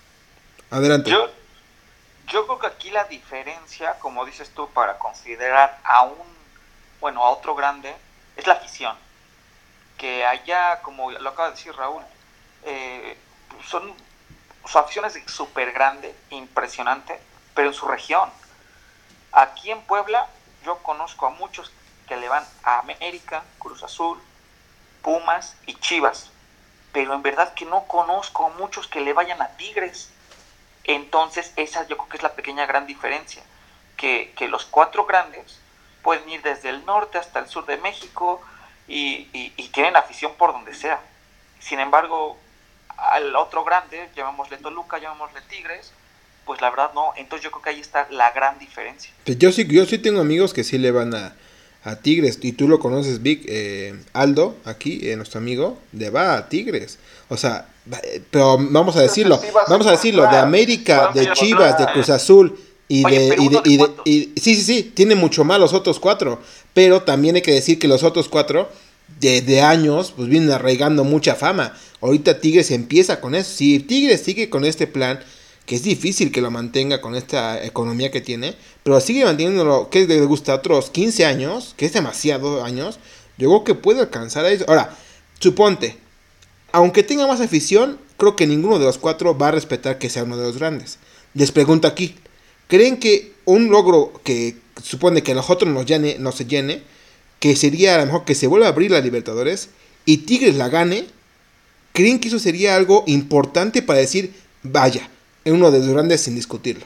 [0.71, 1.11] Adelante.
[1.11, 1.27] Yo,
[2.29, 6.15] yo creo que aquí la diferencia, como dices tú, para considerar a un,
[7.01, 7.93] bueno, a otro grande,
[8.37, 8.97] es la afición.
[9.99, 12.05] Que allá, como lo acaba de decir Raúl,
[12.63, 13.19] eh,
[13.67, 13.93] son,
[14.65, 17.21] su afición es súper grande, impresionante,
[17.55, 18.31] pero en su región.
[19.33, 20.29] Aquí en Puebla
[20.65, 21.73] yo conozco a muchos
[22.09, 24.21] que le van a América, Cruz Azul,
[25.03, 26.31] Pumas y Chivas
[26.93, 30.11] pero en verdad que no conozco a muchos que le vayan a Tigres.
[30.85, 33.43] Entonces, esa yo creo que es la pequeña gran diferencia,
[33.97, 35.61] que, los cuatro grandes
[36.03, 38.41] pueden ir desde el norte hasta el sur de México
[38.89, 39.27] y,
[39.73, 41.01] tienen afición por donde sea.
[41.61, 42.39] Sin embargo,
[43.13, 45.93] al otro grande, llamémosle Toluca, llamémosle Tigres,
[46.45, 47.13] pues la verdad no.
[47.17, 49.13] Entonces yo creo que ahí está la gran diferencia.
[49.27, 51.35] Yo sí, yo sí tengo amigos que sí le van a,
[51.85, 52.39] a Tigres.
[52.43, 56.99] Y tú lo conoces, Vic, eh, Aldo, aquí, eh, nuestro amigo, de va a Tigres.
[57.29, 57.69] O sea,
[58.03, 62.59] eh, pero vamos a decirlo, vamos a decirlo, de América, de Chivas, de Cruz Azul
[62.89, 66.41] y de, y de, y sí, sí, sí, tiene mucho más los otros cuatro,
[66.75, 68.69] pero también hay que decir que los otros cuatro
[69.21, 71.77] de, de años, pues vienen arraigando mucha fama.
[72.01, 73.51] Ahorita Tigres empieza con eso.
[73.51, 75.21] Si Tigres sigue con este plan,
[75.67, 80.07] que es difícil que lo mantenga con esta economía que tiene, pero sigue manteniéndolo, que
[80.07, 82.99] le gusta otros 15 años, que es demasiado años,
[83.39, 84.65] yo creo que puede alcanzar a eso.
[84.69, 84.97] Ahora,
[85.39, 85.97] suponte,
[86.73, 90.25] aunque tenga más afición, creo que ninguno de los cuatro va a respetar que sea
[90.25, 90.99] uno de los grandes.
[91.35, 92.17] Les pregunto aquí,
[92.69, 96.83] ¿creen que un logro que supone que nosotros nos llene, no se llene,
[97.39, 99.71] que sería a lo mejor que se vuelva a abrir la Libertadores
[100.05, 101.07] y Tigres la gane,
[101.93, 105.09] ¿creen que eso sería algo importante para decir, vaya,
[105.45, 106.85] es uno de los grandes sin discutirlo.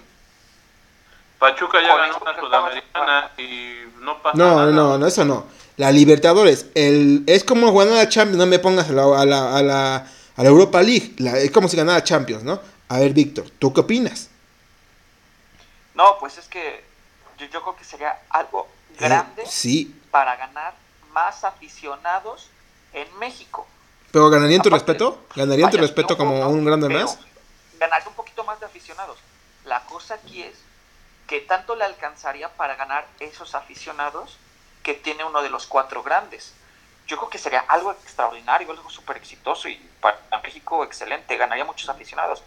[1.38, 4.70] Pachuca ya ganó una sudamericana y no pasa no, nada.
[4.70, 5.46] No, no, eso no.
[5.76, 9.56] La Libertadores, el, es como ganar a Champions, no me pongas a la, a la,
[9.56, 9.96] a la,
[10.36, 12.60] a la Europa League, es como si ganara Champions, ¿no?
[12.88, 14.30] A ver, Víctor, ¿tú qué opinas?
[15.94, 16.84] No, pues es que
[17.38, 19.94] yo, yo creo que sería algo eh, grande sí.
[20.10, 20.74] para ganar
[21.12, 22.48] más aficionados
[22.92, 23.66] en México.
[24.14, 25.26] ¿Pero ganaría en tu respeto?
[25.34, 27.18] ¿Ganaría en tu respeto como un grande más?
[27.80, 29.18] ganar un poquito más de aficionados.
[29.64, 30.56] La cosa aquí es
[31.26, 34.38] que tanto le alcanzaría para ganar esos aficionados
[34.84, 36.54] que tiene uno de los cuatro grandes.
[37.08, 41.88] Yo creo que sería algo extraordinario, algo súper exitoso y para México excelente, ganaría muchos
[41.88, 42.44] aficionados.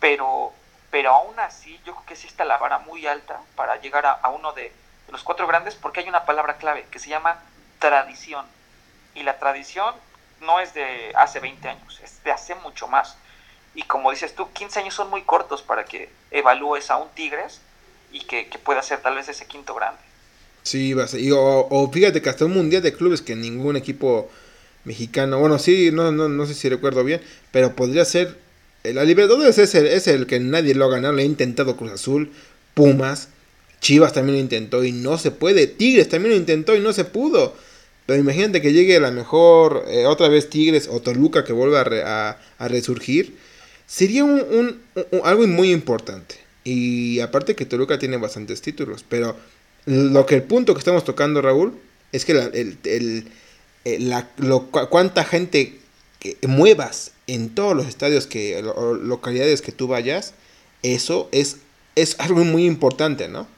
[0.00, 0.54] Pero,
[0.90, 4.30] pero aún así, yo creo que sí está la vara muy alta para llegar a,
[4.30, 7.42] uno de, de los cuatro grandes porque hay una palabra clave que se llama
[7.80, 8.46] tradición.
[9.14, 9.94] Y la tradición
[10.40, 13.16] no es de hace 20 años, es de hace mucho más.
[13.74, 17.60] Y como dices tú, 15 años son muy cortos para que evalúes a un Tigres
[18.12, 20.00] y que, pueda ser tal vez ese quinto grande.
[20.62, 21.20] Sí, va a ser.
[21.32, 24.30] o, fíjate que hasta un mundial de clubes que ningún equipo
[24.84, 25.38] mexicano.
[25.38, 27.20] Bueno, sí, no, no, no sé si recuerdo bien,
[27.52, 28.38] pero podría ser.
[28.82, 31.12] La Libertadores es el, es el que nadie lo ha ganado.
[31.12, 32.32] Le ha intentado Cruz Azul,
[32.72, 33.28] Pumas,
[33.80, 35.66] Chivas también lo intentó y no se puede.
[35.66, 37.54] Tigres también lo intentó y no se pudo.
[38.06, 41.80] Pero imagínate que llegue a la mejor eh, otra vez Tigres o Toluca que vuelva
[41.80, 43.36] a, resurgir.
[43.86, 44.80] Sería un,
[45.24, 46.36] algo muy importante.
[46.62, 49.04] Y aparte que Toluca tiene bastantes títulos.
[49.08, 49.36] Pero
[49.86, 51.74] lo que el punto que estamos tocando, Raúl,
[52.12, 52.32] es que
[52.84, 53.24] eh,
[54.88, 55.78] cuánta gente
[56.46, 60.34] muevas en todos los estadios que, o localidades que tú vayas,
[60.82, 61.58] eso es,
[61.96, 63.48] es algo muy importante, ¿no?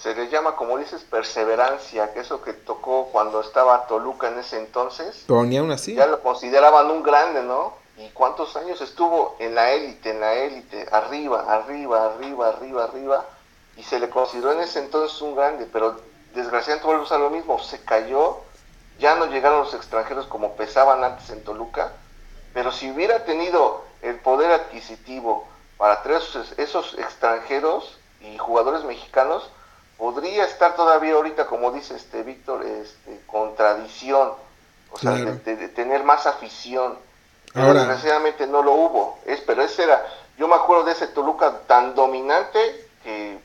[0.00, 4.58] Se le llama, como dices, perseverancia, que eso que tocó cuando estaba Toluca en ese
[4.58, 5.24] entonces.
[5.26, 5.94] Pero ni aún así.
[5.94, 7.74] Ya lo consideraban un grande, ¿no?
[7.96, 13.26] ¿Y cuántos años estuvo en la élite, en la élite, arriba, arriba, arriba, arriba, arriba?
[13.76, 16.00] Y se le consideró en ese entonces un grande, pero
[16.34, 18.38] desgraciadamente vuelve a lo mismo, se cayó,
[18.98, 21.92] ya no llegaron los extranjeros como pesaban antes en Toluca,
[22.54, 25.46] pero si hubiera tenido el poder adquisitivo
[25.76, 26.22] para traer
[26.56, 29.48] esos, extranjeros y jugadores mexicanos,
[29.98, 34.32] podría estar todavía ahorita, como dice este Víctor, este, con tradición,
[34.90, 36.96] o sea, de, tener más afición.
[37.54, 40.06] Ahora, desgraciadamente no lo hubo, es, pero ese era,
[40.38, 43.38] yo me acuerdo de ese Toluca tan dominante que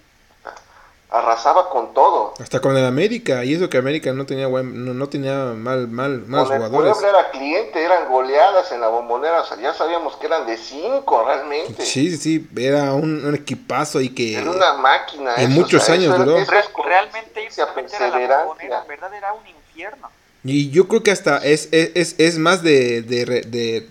[1.13, 2.33] arrasaba con todo.
[2.39, 6.23] Hasta con el América, y eso que América no tenía buen, no, tenía mal, mal,
[6.25, 6.97] mal jugadores.
[6.97, 10.57] El era cliente, eran goleadas en la bombonera, o sea, ya sabíamos que eran de
[10.57, 11.85] cinco realmente.
[11.85, 14.39] Sí, sí, era un, equipazo y que...
[14.39, 15.35] Era una máquina.
[15.37, 16.35] En muchos años duró.
[16.83, 20.09] realmente irse a la verdad era un infierno.
[20.43, 23.87] Y yo creo que hasta es, es, es más de, de, de,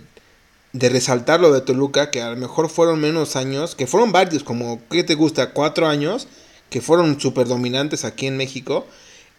[0.72, 4.42] de resaltar lo de Toluca, que a lo mejor fueron menos años, que fueron varios,
[4.42, 5.50] como, ¿qué te gusta?
[5.50, 6.26] Cuatro años
[6.72, 8.86] que fueron súper dominantes aquí en México,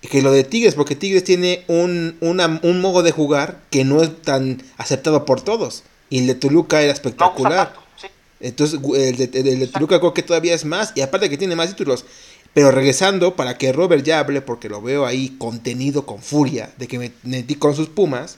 [0.02, 4.22] que lo de Tigres, porque Tigres tiene un, un modo de jugar que no es
[4.22, 5.84] tan aceptado por todos.
[6.10, 7.74] Y el de Toluca era espectacular.
[8.40, 11.56] Entonces, el de, el de, Toluca creo que todavía es más, y aparte que tiene
[11.56, 12.06] más títulos.
[12.54, 16.88] Pero regresando, para que Robert ya hable, porque lo veo ahí contenido con furia, de
[16.88, 18.38] que me metí con sus pumas,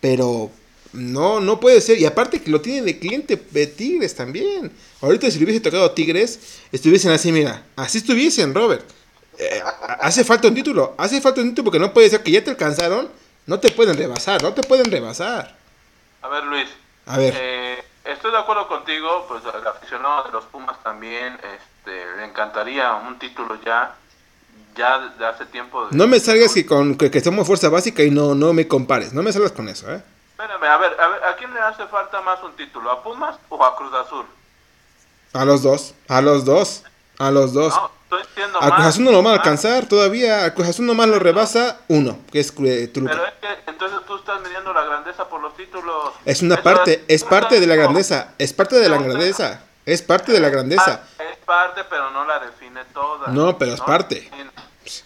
[0.00, 0.50] pero
[0.92, 1.98] no, no puede ser.
[1.98, 4.70] Y aparte que lo tiene de cliente de Tigres también.
[5.00, 8.84] Ahorita si le hubiese tocado Tigres, estuviesen así, mira, así estuviesen, Robert.
[9.38, 9.62] Eh,
[10.00, 12.50] hace falta un título, hace falta un título porque no puede ser que ya te
[12.50, 13.08] alcanzaron,
[13.46, 15.56] no te pueden rebasar, no te pueden rebasar.
[16.20, 16.68] A ver, Luis.
[17.06, 17.34] A ver.
[17.36, 22.94] Eh, estoy de acuerdo contigo, pues el aficionado de los Pumas también, este, le encantaría
[22.94, 23.96] un título ya,
[24.76, 25.88] ya de hace tiempo.
[25.90, 29.14] no me salgas que, con, que, que somos fuerza básica y no, no me compares,
[29.14, 30.02] no me salgas con eso, ¿eh?
[30.42, 32.90] Espérame, a ver, a ver, ¿a quién le hace falta más un título?
[32.90, 34.26] ¿A Pumas o a Cruz Azul?
[35.32, 36.82] A los dos, a los dos,
[37.20, 37.72] a los dos.
[37.76, 41.06] No, estoy a Cruz Azul no lo va a alcanzar todavía, a Cruz Azul nomás
[41.06, 45.28] lo rebasa uno, que es eh, Pero es que entonces tú estás midiendo la grandeza
[45.28, 46.12] por los títulos.
[46.24, 50.32] Es una parte, es, parte de la grandeza, es parte de la grandeza, es parte
[50.32, 51.04] de la grandeza.
[51.20, 53.28] Es parte, pero no la define toda.
[53.28, 54.28] No, pero es parte.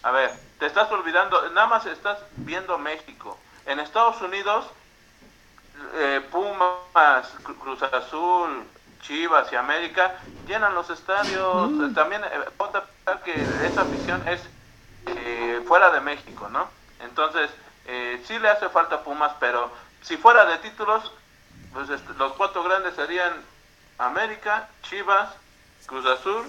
[0.01, 3.37] A ver, te estás olvidando, nada más estás viendo México.
[3.67, 4.65] En Estados Unidos
[5.95, 7.27] eh, Pumas,
[7.61, 8.63] Cruz Azul,
[9.01, 10.15] Chivas y América
[10.47, 11.71] llenan los estadios.
[11.71, 11.93] Mm.
[11.93, 12.29] También eh,
[13.23, 13.33] que
[13.65, 14.41] esa afición es
[15.07, 16.67] eh, fuera de México, ¿no?
[17.03, 17.49] Entonces,
[17.85, 19.71] eh, sí le hace falta Pumas, pero
[20.01, 21.11] si fuera de títulos,
[21.73, 23.33] pues este, los cuatro grandes serían
[23.97, 25.29] América, Chivas,
[25.85, 26.45] Cruz Azul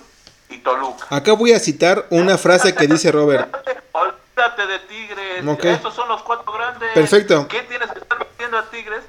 [0.49, 1.07] y Toluca.
[1.11, 3.55] Acá voy a citar una frase que dice Robert.
[3.93, 5.45] Olvídate de Tigres.
[5.65, 6.93] Estos son los cuatro grandes.
[6.93, 7.47] Perfecto.
[7.49, 9.05] ¿Qué tienes que estar metiendo a Tigres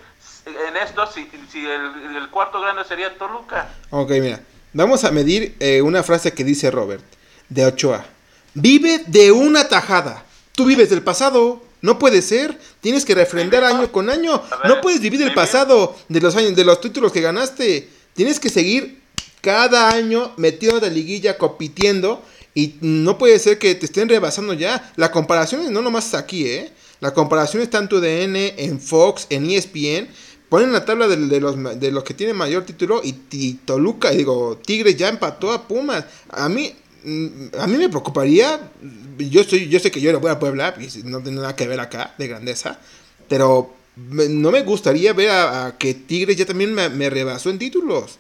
[0.68, 3.74] en esto si, si el, cuarto grande sería Toluca.
[3.90, 4.42] Ok, mira.
[4.72, 7.04] Vamos a medir eh, una frase que dice Robert,
[7.50, 8.06] de Ochoa.
[8.54, 10.24] Vive de una tajada.
[10.54, 11.62] Tú vives del pasado.
[11.82, 12.60] No puede ser.
[12.82, 14.44] Tienes que refrendar año con año.
[14.66, 17.90] no puedes vivir del pasado, de los años, de los títulos que ganaste.
[18.14, 19.02] Tienes que seguir
[19.42, 22.22] cada año metido de liguilla, compitiendo.
[22.54, 24.92] Y no puede ser que te estén rebasando ya.
[24.98, 26.72] La comparación no nomás aquí, ¿eh?
[27.00, 30.10] La comparación está en tu DN, en Fox, en ESPN
[30.50, 34.60] ponen la tabla de, los, de los que tienen mayor título y, Toluca, y digo,
[34.66, 36.06] Tigres ya empató a Pumas.
[36.30, 36.74] A mí,
[37.04, 38.72] mm, a mí me preocuparía,
[39.18, 41.68] yo, soy, yo sé que yo era voy a Puebla, y no tiene nada que
[41.68, 42.80] ver acá de grandeza,
[43.28, 48.18] pero no me gustaría ver a, que Tigres ya también me, rebasó en títulos.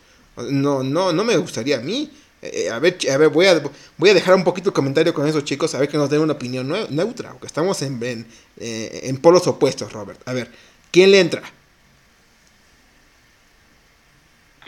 [0.50, 2.12] No, no, no me gustaría a mí.
[2.42, 3.62] Eh, a ver, a ver voy, a,
[3.98, 6.22] voy a dejar un poquito el comentario con esos chicos, a ver que nos den
[6.22, 8.26] una opinión neutra, porque estamos en,
[8.58, 10.22] eh, en polos opuestos, Robert.
[10.26, 10.50] A ver,
[10.92, 11.44] ¿quién le entra?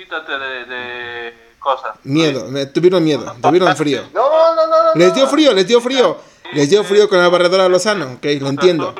[0.01, 1.95] Quítate de, cosas.
[2.03, 4.03] Miedo, me, tuvieron miedo, tuvieron frío.
[4.13, 6.17] No, no, no, Les dio frío, les dio frío.
[6.53, 8.93] Les dio frío con la barredora Lozano, ok, lo entiendo.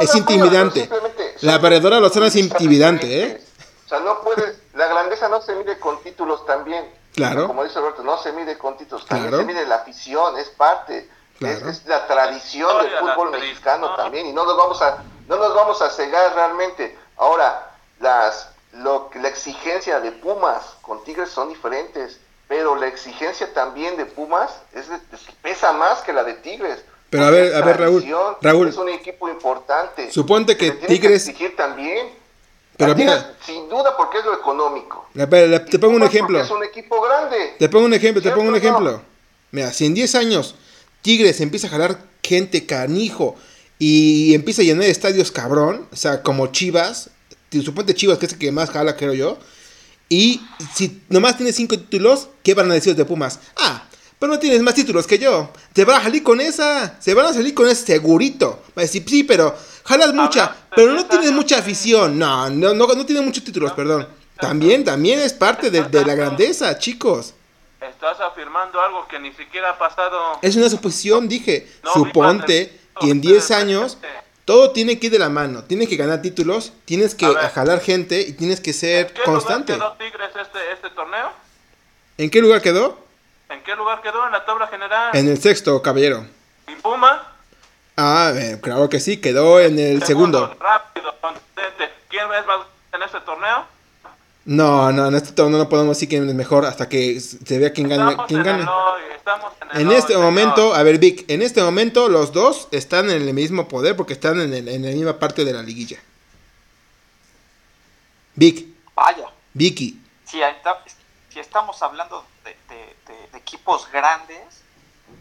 [0.00, 0.88] Es intimidante.
[1.42, 3.42] la perdedora Lozano es intimidante, ¿eh?
[3.84, 6.84] O sea, no puedes, la grandeza no se mide con títulos también.
[7.14, 7.46] Claro.
[7.46, 11.08] Como dice Roberto, no se mide con títulos, también se mide la afición, es parte.
[11.40, 15.80] Es, la tradición del fútbol mexicano también y no nos vamos a no nos vamos
[15.82, 16.98] a cegar realmente.
[17.16, 17.70] Ahora,
[18.00, 18.50] las
[18.82, 22.18] lo, la exigencia de Pumas con Tigres son diferentes,
[22.48, 24.86] pero la exigencia también de Pumas es,
[25.42, 26.84] pesa más que la de Tigres.
[27.10, 28.04] Pero a ver, a ver, Raúl,
[28.40, 30.10] Raúl, es un equipo importante.
[30.12, 32.08] Suponte que Tigres que exigir también.
[32.76, 35.08] Pero mira, sin duda porque es lo económico.
[35.14, 36.40] te pongo un ejemplo.
[36.40, 37.56] Es un equipo grande.
[37.58, 39.02] Te pongo un ejemplo, te pongo un ejemplo.
[39.50, 40.54] Mira, si en 10 años
[41.02, 43.34] Tigres empieza a jalar gente canijo
[43.78, 47.10] y empieza a llenar estadios cabrón, o sea, como Chivas,
[47.50, 49.38] suponte Chivas que es el que más jala, creo yo,
[50.08, 50.40] y
[50.74, 53.40] si nomás tienes 5 títulos, ¿qué van a decir de Pumas?
[53.56, 53.84] Ah,
[54.18, 55.50] pero no tienes más títulos que yo.
[55.72, 57.00] Te van a salir con esa.
[57.00, 58.62] Se van a salir con ese segurito.
[58.76, 60.56] Va a decir, sí, pero jalas mucha.
[60.74, 62.18] Pero no tienes mucha afición.
[62.18, 64.08] No, no, no, no tienes muchos títulos, perdón.
[64.40, 67.34] También, también es parte de, de la grandeza, chicos.
[67.80, 70.38] Estás afirmando algo que ni siquiera ha pasado.
[70.42, 71.68] Es una suposición, dije.
[71.92, 73.98] Suponte que en 10 años
[74.48, 75.64] todo tiene que ir de la mano.
[75.64, 79.74] Tienes que ganar títulos, tienes que jalar gente y tienes que ser constante.
[79.74, 81.32] ¿En qué lugar quedó Tigres este, este torneo?
[82.16, 82.98] ¿En qué lugar quedó?
[83.50, 85.14] ¿En qué lugar quedó en la tabla general?
[85.14, 86.24] En el sexto, caballero.
[86.66, 87.30] ¿Y Puma?
[87.98, 90.56] Ah, eh, claro que sí, quedó en el segundo.
[90.58, 91.14] Rápido,
[92.08, 92.60] ¿Quién es más
[92.94, 93.66] en este torneo?
[94.48, 97.70] No, no, en este torneo no podemos decir quién es mejor hasta que se vea
[97.70, 98.24] quién gana.
[98.26, 98.66] Quién gane.
[99.74, 103.68] en, este momento, a ver, Vic, en este momento los dos están en el mismo
[103.68, 105.98] poder porque están en, el, en la misma parte de la liguilla.
[108.36, 108.66] Vic.
[108.94, 109.28] Vaya.
[109.52, 110.00] Vicky.
[110.24, 110.40] Si,
[111.28, 112.56] si estamos hablando de,
[113.36, 114.62] equipos grandes,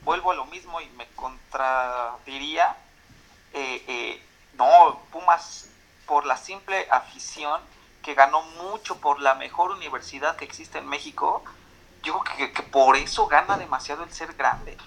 [0.05, 2.77] vuelvo a lo mismo y me contradiría.
[3.53, 4.21] Eh, eh,
[4.57, 5.67] no, Pumas,
[6.05, 7.59] por la simple afición
[8.07, 11.43] que ganó mucho por la mejor universidad que existe en México,
[12.03, 14.77] yo creo que, por eso gana demasiado el ser grande.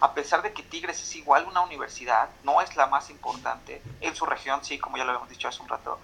[0.00, 4.16] A pesar de que Tigres es igual una universidad, no es la más importante, en
[4.16, 6.00] su región sí, como ya lo habíamos dicho hace un rato,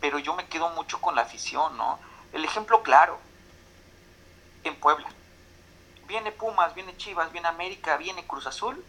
[0.00, 1.98] pero yo me quedo mucho con la afición, ¿no?
[2.32, 3.18] El ejemplo claro,
[4.64, 5.08] en Puebla.
[6.06, 8.82] Viene Pumas, viene Chivas, viene América, viene Cruz Azul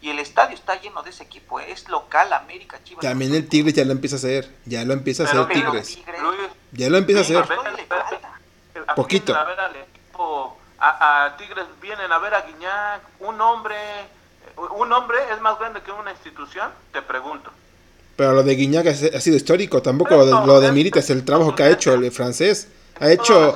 [0.00, 1.70] y el estadio está lleno de ese equipo, ¿eh?
[1.70, 3.02] es local, América, Chivas.
[3.02, 5.98] También el Tigres ya lo empieza a hacer, ya lo empieza a hacer Tigres.
[6.72, 7.58] Ya lo empieza a hacer.
[8.94, 9.34] Poquito.
[9.34, 13.76] A, ver al equipo, a, Tigres vienen a ver a Guiñac, un hombre,
[14.76, 17.50] un hombre es más grande que una institución, te pregunto.
[18.16, 21.62] Pero lo de Guiñac ha sido histórico, tampoco lo de, lo de el trabajo que
[21.64, 22.68] ha hecho el francés.
[23.00, 23.54] Ha hecho,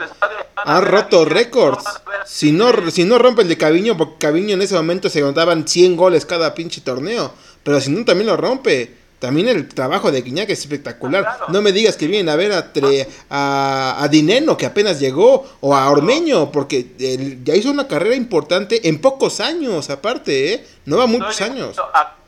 [0.57, 1.85] ha roto récords.
[2.27, 5.67] Si no, si no rompe el de Caviño, porque Caviño en ese momento se contaban
[5.67, 7.33] 100 goles cada pinche torneo.
[7.63, 9.03] Pero si no, también lo rompe.
[9.19, 11.39] También el trabajo de Guiñac es espectacular.
[11.49, 15.89] No me digas que vienen a ver a, a, Dineno, que apenas llegó, o a
[15.89, 20.67] Ormeño, porque él ya hizo una carrera importante en pocos años, aparte, ¿eh?
[20.87, 21.77] No va muchos años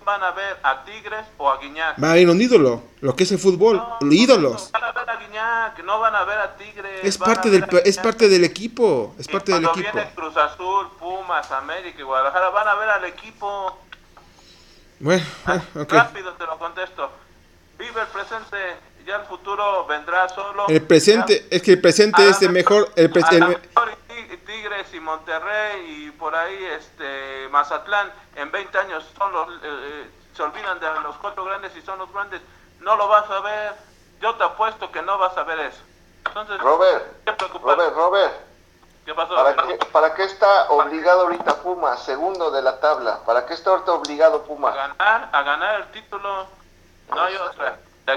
[0.05, 2.03] van a ver a Tigres o a Guiñac.
[2.03, 4.71] Va a ir un ídolo, lo que es el fútbol, ídolos.
[4.73, 7.01] No van a ver a Guiñac, no van a ver a Tigres.
[7.03, 9.91] Es parte del es parte del equipo, es parte del equipo.
[9.93, 13.79] viene Cruz Azul, Pumas, América y Guadalajara van a ver al equipo.
[15.01, 15.99] Bueno, ah, okay.
[15.99, 17.11] rápido te lo contesto.
[17.79, 18.57] Vive el presente,
[19.05, 20.69] ya el futuro vendrá solo.
[20.69, 23.59] El presente, es que el presente es el mejor, el, presente
[24.45, 30.11] Tigres y Monterrey y por ahí este Mazatlán en 20 años son los, eh, eh,
[30.35, 32.41] se olvidan de los cuatro grandes y son los grandes,
[32.81, 33.75] no lo vas a ver.
[34.21, 35.83] Yo te apuesto que no vas a ver eso.
[36.27, 37.05] Entonces, Robert,
[37.63, 38.35] Robert, Robert.
[39.05, 39.35] ¿Qué pasó?
[39.35, 43.21] ¿Para qué, ¿Para qué, está obligado ahorita Puma, segundo de la tabla?
[43.27, 44.71] ¿Para qué está ahorita obligado Puma?
[44.71, 46.47] A ganar, a ganar el título.
[47.11, 47.79] No hay otra.
[48.07, 48.17] La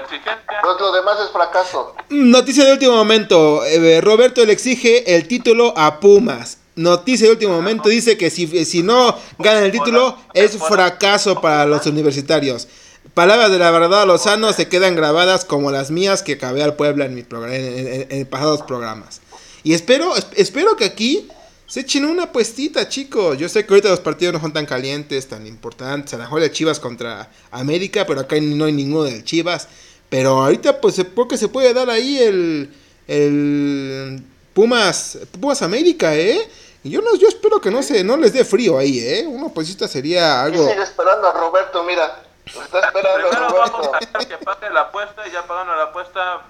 [0.62, 1.94] lo demás es fracaso.
[2.10, 3.64] Noticia de último momento.
[3.64, 6.58] Eh, Roberto le exige el título a Pumas.
[6.76, 11.64] Noticia de último momento dice que si, si no ganan el título es fracaso para
[11.64, 12.68] los universitarios.
[13.14, 17.06] Palabras de la verdad Lozano se quedan grabadas como las mías que acabé al Puebla
[17.06, 19.22] en, mi en, pasados programas.
[19.64, 21.28] Y espero, espero que aquí
[21.68, 23.36] se echen una puestita, chicos.
[23.36, 26.14] Yo sé que ahorita los partidos no son tan calientes, tan importantes.
[26.14, 29.68] A lo mejor el Chivas contra América, pero acá no hay ninguno del Chivas.
[30.08, 32.74] Pero ahorita, pues, porque se puede dar ahí el,
[33.06, 34.22] el
[34.54, 36.40] Pumas, Pumas América, ¿eh?
[36.84, 39.26] Y yo, no, yo espero que no se, no les dé frío ahí, ¿eh?
[39.26, 40.66] Una puestita sería algo...
[40.66, 42.22] sigue esperando a Roberto, mira.
[42.46, 43.92] Está esperando Primero Roberto.
[43.92, 46.46] vamos a que pague la apuesta y ya pagando la apuesta,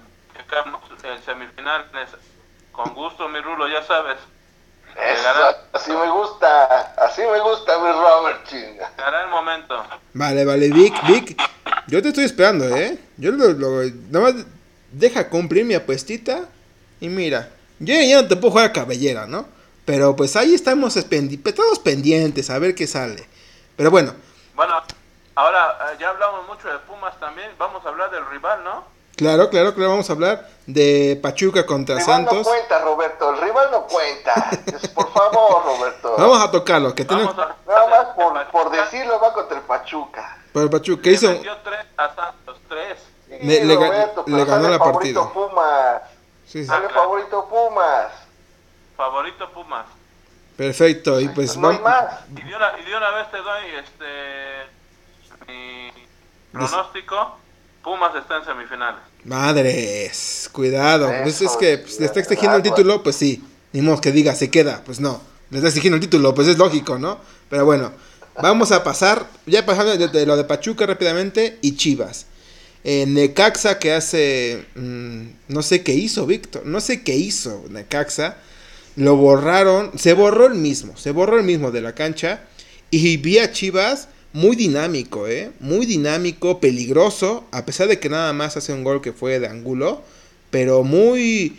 [1.03, 2.11] en semifinales.
[2.71, 4.19] Con gusto, mi Rulo, ya sabes
[5.73, 8.91] así me gusta, así me gusta mi Robert chinga.
[8.99, 9.85] Hará el momento.
[10.15, 11.41] Vale, vale, Vic, Vic,
[11.87, 12.99] Yo te estoy esperando, ¿eh?
[13.17, 14.45] Yo lo, lo, nada más
[14.91, 16.47] deja cumplir mi apuestita
[17.01, 19.47] y mira, yo ya no te puedo jugar a cabellera, ¿no?
[19.85, 20.97] Pero pues ahí estamos
[21.55, 23.27] todos pendientes a ver qué sale.
[23.77, 24.15] Pero bueno.
[24.55, 24.83] Bueno,
[25.35, 28.98] ahora eh, ya hablamos mucho de Pumas también, vamos a hablar del rival, ¿no?
[29.19, 33.41] Claro, claro, claro, vamos a hablar de Pachuca contra el rival no cuenta, Roberto, el
[33.41, 34.51] rival no cuenta.
[34.95, 36.15] por favor, Roberto.
[36.17, 37.37] Vamos a tocarlo, que tenemos...
[37.37, 40.39] Nada más por, por, decirlo va contra el Pachuca.
[40.53, 41.33] Por el Pachuca, ¿qué hizo?
[41.33, 42.99] Le tres a Santos, tres.
[43.27, 45.29] Sí, le, le, Roberto, le ganó la partida.
[45.33, 46.03] Pumas.
[46.47, 46.67] Sí, sí.
[46.67, 48.13] Sale favorito Pumas.
[48.97, 49.87] Favorito Pumas.
[50.57, 51.79] Perfecto, y pues no vamos.
[51.79, 52.21] Hay más.
[52.31, 54.79] Y de, una, y de una vez te doy este
[55.49, 55.93] mi
[56.53, 57.37] pronóstico.
[57.83, 59.08] Pumas está en semifinales.
[59.29, 61.13] Madres, cuidado.
[61.23, 63.45] Pues es que pues, le está exigiendo el título, pues sí.
[63.75, 64.83] Ni modo que diga, se queda.
[64.85, 65.21] Pues no.
[65.51, 67.19] Le está exigiendo el título, pues es lógico, ¿no?
[67.51, 67.93] Pero bueno,
[68.43, 72.27] vamos a pasar, ya pasando de, lo de Pachuca rápidamente y Chivas.
[72.85, 78.39] Eh, Necaxa que hace, mm, no sé qué hizo, Víctor, no sé qué hizo Necaxa.
[78.97, 82.41] Lo borraron, se borró el mismo, se borró el mismo de la cancha.
[82.91, 84.09] Y vi a Chivas
[84.39, 85.51] muy dinámico, ¿eh?
[85.59, 89.49] Muy dinámico, peligroso, a pesar de que nada más hace un gol que fue de
[89.49, 90.01] ángulo,
[90.51, 91.59] pero muy...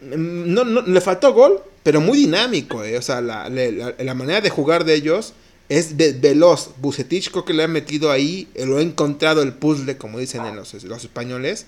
[0.00, 2.98] Mm, no, no, le faltó gol, pero muy dinámico, ¿eh?
[2.98, 5.32] O sea, la, la, manera de jugar de ellos
[5.68, 6.70] es veloz.
[6.78, 10.56] Bucetich que le ha metido ahí, eh, lo ha encontrado el puzzle, como dicen en
[10.56, 11.66] los, los españoles,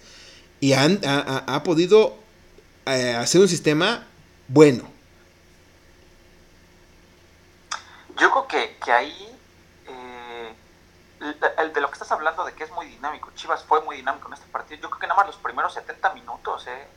[0.59, 2.17] y han, ha, ha, podido
[2.87, 4.09] eh, hacer un sistema
[4.49, 4.83] bueno.
[8.21, 9.30] Yo creo que, que ahí
[11.59, 14.29] el de lo que estás hablando de que es muy dinámico, Chivas fue muy dinámico
[14.29, 16.89] en este partido, yo creo que nada más los primeros 70 minutos, ¿eh?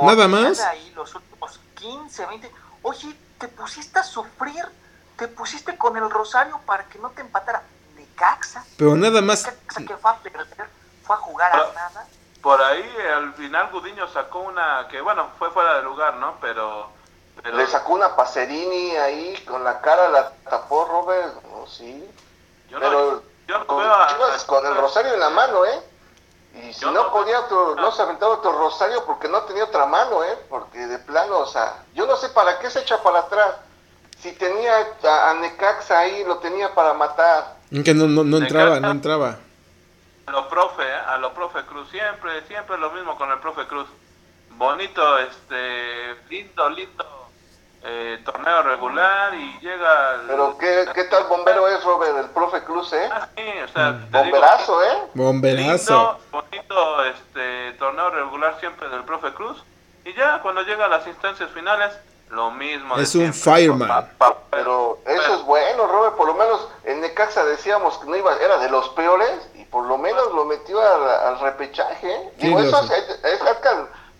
[0.00, 0.60] nada más.
[0.60, 2.52] ahí los últimos 15, 20,
[2.82, 4.64] oye, te pusiste a sufrir,
[5.16, 7.62] te pusiste con el Rosario para que no te empatara
[7.96, 8.64] Necaxa.
[8.76, 9.46] Pero nada más.
[9.46, 10.18] Necaxa que fue a
[11.04, 12.06] fue a jugar a nada.
[12.40, 16.36] Por ahí al final Gudiño sacó una que, bueno, fue fuera de lugar, ¿no?
[16.40, 16.90] Pero...
[17.44, 22.04] Le sacó una Pacerini ahí, con la cara la tapó Robert, no, sí.
[22.68, 23.22] Yo pero
[23.66, 25.80] con, el rosario en la mano, ¿eh?
[26.54, 30.22] Y si no, podía otro, no se aventaba otro rosario porque no tenía otra mano,
[30.22, 30.38] ¿eh?
[30.48, 33.56] Porque de plano, o sea, yo no sé para qué se echa para atrás.
[34.18, 37.56] Si tenía a, Necaxa ahí, lo tenía para matar.
[37.84, 39.38] Que no, no, no entraba, no entraba.
[40.26, 41.00] A lo profe, ¿eh?
[41.06, 43.88] a lo profe Cruz, siempre, siempre lo mismo con el profe Cruz.
[44.50, 47.21] Bonito, este, lindo, lindo
[47.84, 50.22] eh, torneo regular y llega...
[50.26, 52.16] Pero ¿qué, ¿qué, tal bombero es, Robert?
[52.16, 53.08] El profe Cruz, ¿eh?
[53.12, 54.10] Ah, sí, o sea, mm.
[54.10, 54.98] Bomberazo, ¿eh?
[55.14, 56.18] Bomberazo.
[56.30, 59.62] bonito este, torneo regular siempre del profe Cruz.
[60.04, 61.92] Y ya cuando llega a las instancias finales,
[62.32, 62.96] lo mismo.
[62.96, 64.08] Es un fireman.
[64.50, 66.16] Pero eso es bueno, Robert.
[66.16, 69.84] Por lo menos en Necaxa decíamos que no iba, era de los peores y por
[69.84, 72.32] lo menos lo metió al, repechaje.
[72.38, 73.40] digo, eso es, es,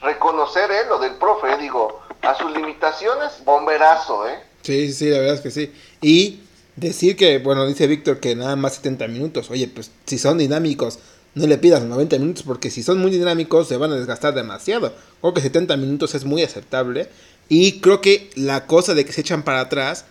[0.01, 0.85] reconocer ¿eh?
[0.89, 1.57] lo del profe.
[1.57, 4.39] Digo, a sus limitaciones, bomberazo, ¿eh?
[4.63, 5.73] Sí, sí, la verdad es que sí.
[6.01, 6.41] Y
[6.77, 9.51] decir que, bueno, dice Víctor que nada más 70 minutos.
[9.51, 10.99] Oye, pues si son dinámicos,
[11.35, 14.95] no le pidas 90 minutos porque si son muy dinámicos se van a desgastar demasiado.
[15.21, 17.09] Creo que 70 minutos es muy aceptable.
[17.49, 20.05] Y creo que la cosa de que se echan para atrás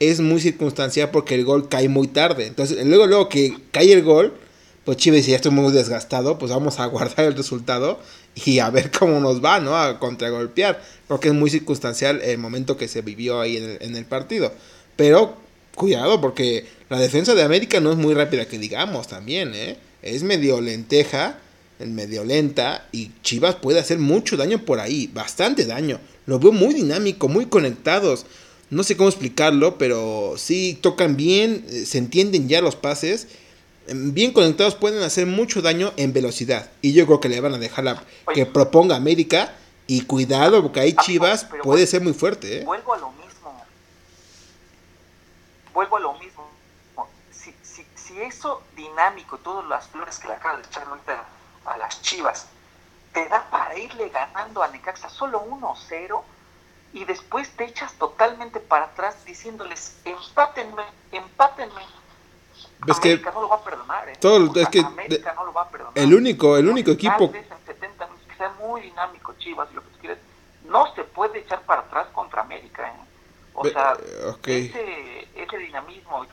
[0.00, 2.46] es muy circunstancial porque el gol cae muy tarde.
[2.46, 4.32] Entonces, luego, luego que cae el gol,
[4.84, 8.00] pues Chivas, si ya estoy muy desgastado, pues vamos a guardar el resultado
[8.34, 9.76] y a ver cómo nos va, ¿no?
[9.76, 10.82] A contragolpear.
[11.08, 14.52] Porque es muy circunstancial el momento que se vivió ahí en el, partido.
[14.96, 15.36] Pero
[15.74, 19.76] cuidado, porque la defensa de América no es muy rápida que digamos también, ¿eh?
[20.02, 21.38] Es medio lenteja,
[21.78, 26.00] medio lenta, y Chivas puede hacer mucho daño por ahí, bastante daño.
[26.26, 28.26] Lo veo muy dinámico, muy conectados.
[28.70, 33.26] No sé cómo explicarlo, pero sí tocan bien, eh, se entienden ya los pases
[33.86, 36.70] bien conectados pueden hacer mucho daño en velocidad.
[36.82, 38.02] Y yo creo que le van a dejar la,
[38.34, 39.54] que proponga América.
[39.86, 42.58] Y cuidado, porque ahí ah, Chivas puede ser muy fuerte.
[42.58, 42.64] ¿eh?
[42.64, 43.64] Vuelvo a lo mismo.
[45.74, 46.48] Vuelvo a lo mismo.
[47.32, 51.24] Si, si, si eso dinámico, todas las flores que le acabas de echar ahorita
[51.64, 52.46] a las Chivas,
[53.12, 56.22] te da para irle ganando a Necaxa solo 1-0
[56.92, 61.82] y después te echas totalmente para atrás diciéndoles empátenme, empátenme
[62.86, 64.12] es que no lo va a perdonar, ¿eh?
[64.20, 65.92] todo, es que no lo va a perdonar.
[65.96, 67.44] el único, el único equipo que
[68.38, 70.18] sea muy dinámico Chivas y lo que quieres,
[70.64, 73.06] no se puede echar para atrás contra América, ¿eh?
[73.52, 73.94] O sea,
[74.28, 74.66] okay.
[74.66, 76.24] ese, ese dinamismo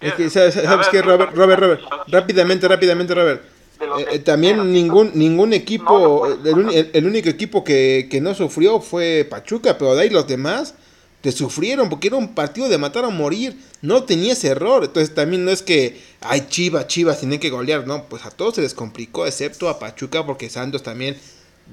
[0.00, 1.82] es que, ¿sabes, sabes qué, Robert, Robert, Robert?
[2.08, 3.42] Rápidamente, rápidamente, Robert.
[3.80, 9.26] Eh, eh, también ningún ningún equipo, el, el, único equipo que, que no sufrió fue
[9.28, 10.74] Pachuca, pero de ahí los demás
[11.20, 13.56] te sufrieron porque era un partido de matar a morir.
[13.82, 14.84] No tenía ese error.
[14.84, 17.86] Entonces también no es que, ay, Chivas, Chivas, tienen que golear.
[17.86, 21.16] No, pues a todos se les complicó, excepto a Pachuca, porque Santos también.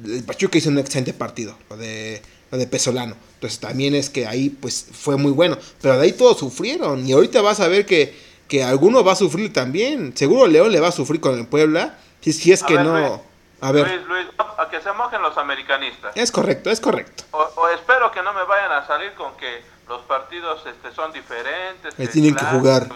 [0.06, 2.22] El Pachuca hizo un excelente partido, lo de,
[2.52, 3.16] lo de Pesolano.
[3.36, 5.58] Entonces también es que ahí, pues fue muy bueno.
[5.82, 7.08] Pero de ahí todos sufrieron.
[7.08, 8.14] Y ahorita vas a ver que,
[8.48, 10.16] que alguno va a sufrir también.
[10.16, 11.98] Seguro León le va a sufrir con el Puebla.
[12.22, 13.27] Si, si es que no.
[13.62, 13.88] A ver.
[13.88, 16.16] Luis, Luis, a que se mojen los americanistas.
[16.16, 17.24] Es correcto, es correcto.
[17.32, 21.96] O, espero que no me vayan a salir con que los partidos este, son diferentes.
[21.96, 22.88] Que tienen que jugar.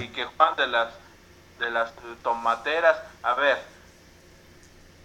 [0.00, 0.88] Y, que juegan de las,
[1.58, 2.98] de las tomateras.
[3.22, 3.58] A ver,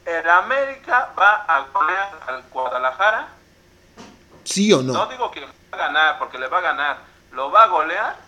[0.06, 3.28] ¿el América va a golear al Guadalajara?
[4.44, 4.94] ¿Sí o no?
[4.94, 6.98] No digo que va a ganar, porque le va a ganar.
[7.32, 8.27] ¿Lo va a golear?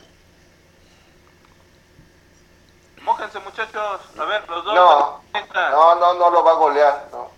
[3.03, 4.01] Mójense, muchachos.
[4.17, 4.75] A ver, los dos.
[4.75, 5.21] No,
[5.53, 7.07] no, no, no lo va a golear.
[7.11, 7.29] No.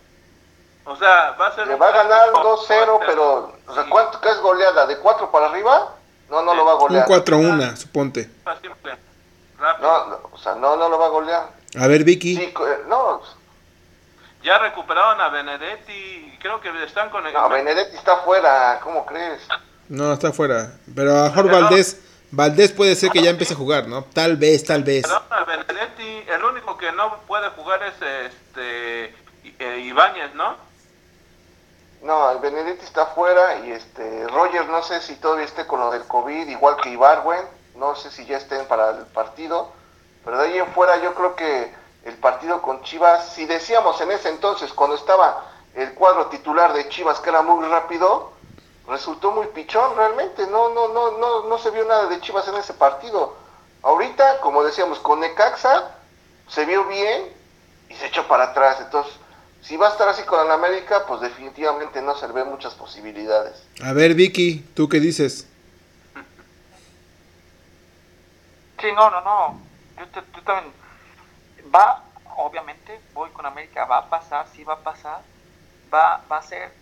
[0.85, 1.67] O sea, va a ser.
[1.67, 3.53] Le va a ganar 2-0, pero.
[3.67, 4.85] O sea, ¿cuánto qué es goleada?
[4.87, 5.95] ¿De 4 para arriba?
[6.29, 7.07] No, no lo va a golear.
[7.07, 8.29] Un 4-1, suponte.
[9.59, 11.49] No, no, o sea, no, no lo va a golear.
[11.79, 12.35] A ver, Vicky.
[12.35, 13.21] Sí, eh, no.
[14.43, 16.37] Ya recuperaron a Benedetti.
[16.41, 17.33] Creo que están con el.
[17.33, 18.79] No, Benedetti está fuera.
[18.83, 19.41] ¿Cómo crees?
[19.87, 20.73] No, está fuera.
[20.95, 22.01] Pero a mejor Valdés.
[22.31, 24.05] Valdés puede ser que ya empiece a jugar, ¿no?
[24.13, 25.05] Tal vez, tal vez.
[25.45, 29.15] Benedetti, el único que no puede jugar es este
[29.59, 30.55] eh, Ibáñez, ¿no?
[32.03, 35.91] No, el Benedetti está fuera y este Roger no sé si todavía esté con lo
[35.91, 39.71] del COVID, igual que Ibarwen, no sé si ya estén para el partido,
[40.23, 41.71] pero de ahí en fuera yo creo que
[42.05, 46.89] el partido con Chivas, si decíamos en ese entonces cuando estaba el cuadro titular de
[46.89, 48.33] Chivas que era muy rápido,
[48.87, 52.55] resultó muy pichón realmente, no, no, no, no, no se vio nada de Chivas en
[52.55, 53.35] ese partido.
[53.83, 55.95] Ahorita, como decíamos, con Necaxa
[56.47, 57.29] se vio bien
[57.89, 58.79] y se echó para atrás.
[58.81, 59.13] Entonces,
[59.61, 62.73] si va a estar así con el América, pues definitivamente no se le ven muchas
[62.73, 63.63] posibilidades.
[63.83, 65.47] A ver, Vicky, ¿tú qué dices?
[68.79, 69.61] Sí, no, no, no.
[69.97, 70.73] Yo, también.
[71.73, 72.03] Va,
[72.37, 75.21] obviamente, voy con América, va a pasar, sí va a pasar.
[75.93, 76.80] Va, va a ser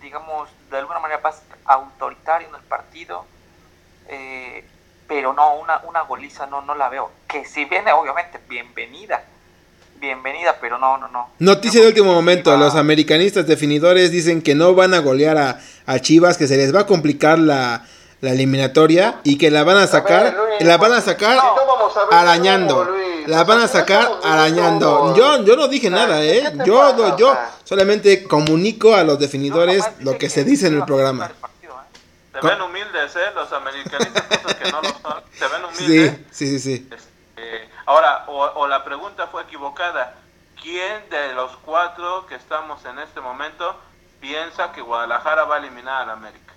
[0.00, 3.24] digamos, de alguna manera más autoritario en el partido,
[4.08, 4.64] eh,
[5.08, 7.10] pero no, una, una goliza no, no la veo.
[7.28, 9.24] Que si viene, obviamente, bienvenida,
[10.00, 11.30] bienvenida, pero no, no, no.
[11.38, 15.98] Noticia de último momento, los americanistas definidores dicen que no van a golear a, a
[15.98, 17.86] Chivas, que se les va a complicar la,
[18.22, 21.38] la eliminatoria y que la van a sacar, la van a sacar
[22.12, 22.88] arañando.
[23.26, 25.14] La van a sacar arañando.
[25.16, 26.52] Yo, yo no dije nada, ¿eh?
[26.64, 31.32] Yo, yo solamente comunico a los definidores lo que se dice en el programa.
[32.32, 33.30] Se ven humildes, ¿eh?
[33.34, 35.22] Los americanistas que no lo son.
[35.36, 36.18] Se ven humildes.
[36.30, 36.88] Sí, sí, sí.
[36.90, 40.14] Este, ahora, o, o la pregunta fue equivocada.
[40.62, 43.76] ¿Quién de los cuatro que estamos en este momento
[44.20, 46.51] piensa que Guadalajara va a eliminar al América?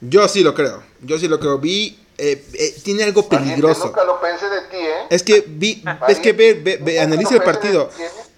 [0.00, 0.82] Yo sí lo creo.
[1.02, 1.58] Yo sí lo creo.
[1.58, 1.98] Vi.
[2.18, 3.86] Eh, eh, tiene algo peligroso.
[3.86, 5.06] nunca lo pensé de ti, ¿eh?
[5.08, 5.82] Es que vi.
[6.08, 7.90] Es que ve, ve, analiza el partido.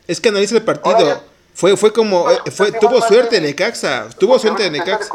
[0.07, 1.23] Es que analiza el partido.
[1.55, 2.31] Fue, fue como.
[2.31, 4.09] Eh, fue, tuvo suerte en Necaxa.
[4.19, 5.09] Tuvo suerte en Necaxa.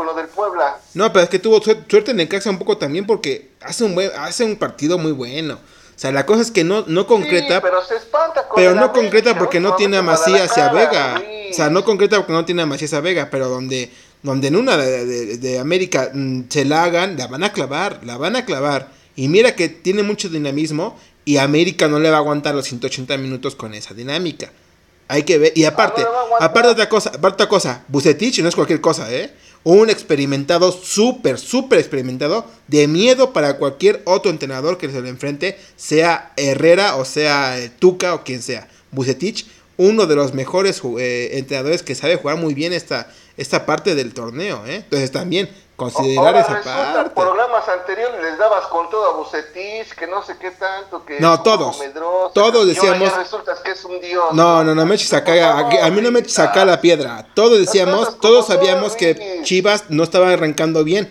[0.94, 4.12] No, pero es que tuvo suerte en Necaxa un poco también porque hace un, buen,
[4.18, 5.56] hace un partido muy bueno.
[5.56, 7.56] O sea, la cosa es que no, no concreta.
[7.56, 10.72] Sí, pero se espanta con Pero no concreta porque no tiene a Macías y a
[10.72, 11.24] Vega.
[11.50, 13.30] O sea, no concreta porque no tiene a Macías y a Vega.
[13.32, 13.92] Pero donde
[14.28, 18.36] donde en una de, América mm, se la hagan, la van a clavar, la van
[18.36, 18.92] a clavar.
[19.16, 23.18] Y mira que tiene mucho dinamismo y América no le va a aguantar los 180
[23.18, 24.52] minutos con esa dinámica.
[25.08, 26.06] Hay que ver, y aparte,
[26.42, 29.34] aparte de otra cosa, aparte otra cosa, Bucetich no es cualquier cosa, ¿eh?
[29.64, 35.58] Un experimentado, súper, súper experimentado, de miedo para cualquier otro entrenador que se le enfrente,
[35.78, 38.68] sea Herrera o sea eh, Tuca o quien sea.
[38.92, 39.48] Bucetich,
[39.78, 44.14] uno de los mejores eh, entrenadores que sabe jugar muy bien esta, esta parte del
[44.14, 44.78] torneo, ¿eh?
[44.78, 47.12] Entonces también considerar esa parte.
[47.12, 51.44] programas anteriores les dabas con todo a Bucetich, que no sé qué tanto, que No,
[51.44, 51.80] todos.
[52.34, 53.14] todos decíamos
[53.64, 54.34] que es un dios.
[54.34, 57.28] No, no, no me eches acá, a, mí no me eches acá la piedra.
[57.36, 61.10] Todos decíamos, todos sabíamos que Chivas no estaba arrancando bien.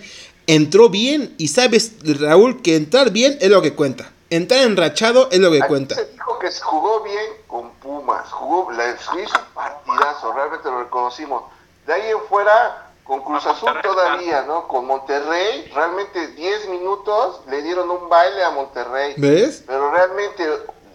[0.48, 4.10] Entró bien y sabes, Raúl, que entrar bien es lo que cuenta.
[4.30, 5.94] Entrar enrachado es lo que cuenta.
[5.94, 11.44] Se dijo que jugó bien con Pumas, jugó, hizo un partidazo, realmente lo reconocimos
[11.86, 14.66] de ahí en fuera, con Cruz Azul todavía, ¿no?
[14.66, 19.14] Con Monterrey, realmente 10 minutos le dieron un baile a Monterrey.
[19.16, 19.62] ¿Ves?
[19.66, 20.44] Pero realmente,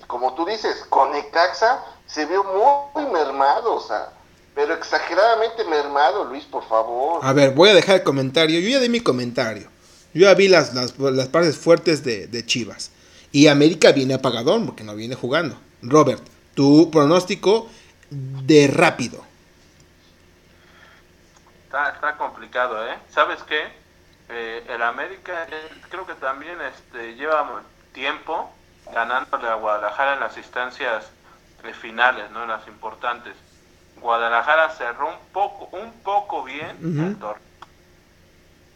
[0.07, 4.09] como tú dices, con Necaxa se vio muy, mermado, o sea,
[4.53, 7.21] pero exageradamente mermado, Luis, por favor.
[7.23, 8.59] A ver, voy a dejar el comentario.
[8.59, 9.69] Yo ya di mi comentario.
[10.13, 12.91] Yo ya vi las, las, las partes fuertes de, de Chivas.
[13.31, 15.55] Y América viene apagadón porque no viene jugando.
[15.81, 16.21] Robert,
[16.53, 17.67] tu pronóstico
[18.09, 19.30] de rápido.
[21.71, 22.97] Está, está complicado, ¿eh?
[23.09, 23.65] ¿Sabes qué?
[24.31, 25.47] eh, el América
[25.89, 27.61] creo que también este, lleva
[27.93, 28.51] tiempo
[28.93, 31.09] ganándole a Guadalajara en las instancias
[31.63, 32.43] eh, finales, ¿no?
[32.43, 33.35] En las importantes.
[34.01, 37.45] Guadalajara cerró un poco, un poco bien el torneo.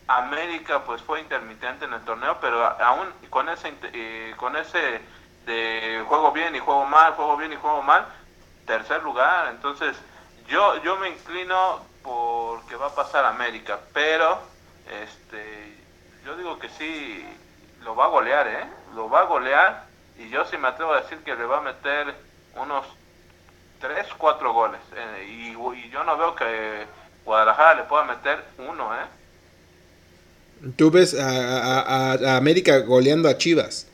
[0.08, 5.02] América pues fue intermitente en el torneo, pero aún con ese eh, con ese
[5.46, 8.06] de juego bien y juego mal, juego bien y juego mal,
[8.68, 9.48] tercer lugar.
[9.50, 9.98] Entonces
[10.48, 14.40] yo yo me inclino porque va a pasar América, pero
[15.04, 15.76] este
[16.24, 17.26] yo digo que sí
[17.84, 18.66] lo va a golear, ¿eh?
[18.96, 19.86] Lo va a golear
[20.18, 22.14] y yo sí me atrevo a decir que le va a meter
[22.56, 22.86] unos
[23.82, 24.80] 3, 4 goles.
[24.96, 26.86] Eh, y, yo no veo que
[27.26, 29.06] Guadalajara le pueda meter uno, ¿eh?
[30.76, 33.88] Tú ves a, a, América goleando a Chivas.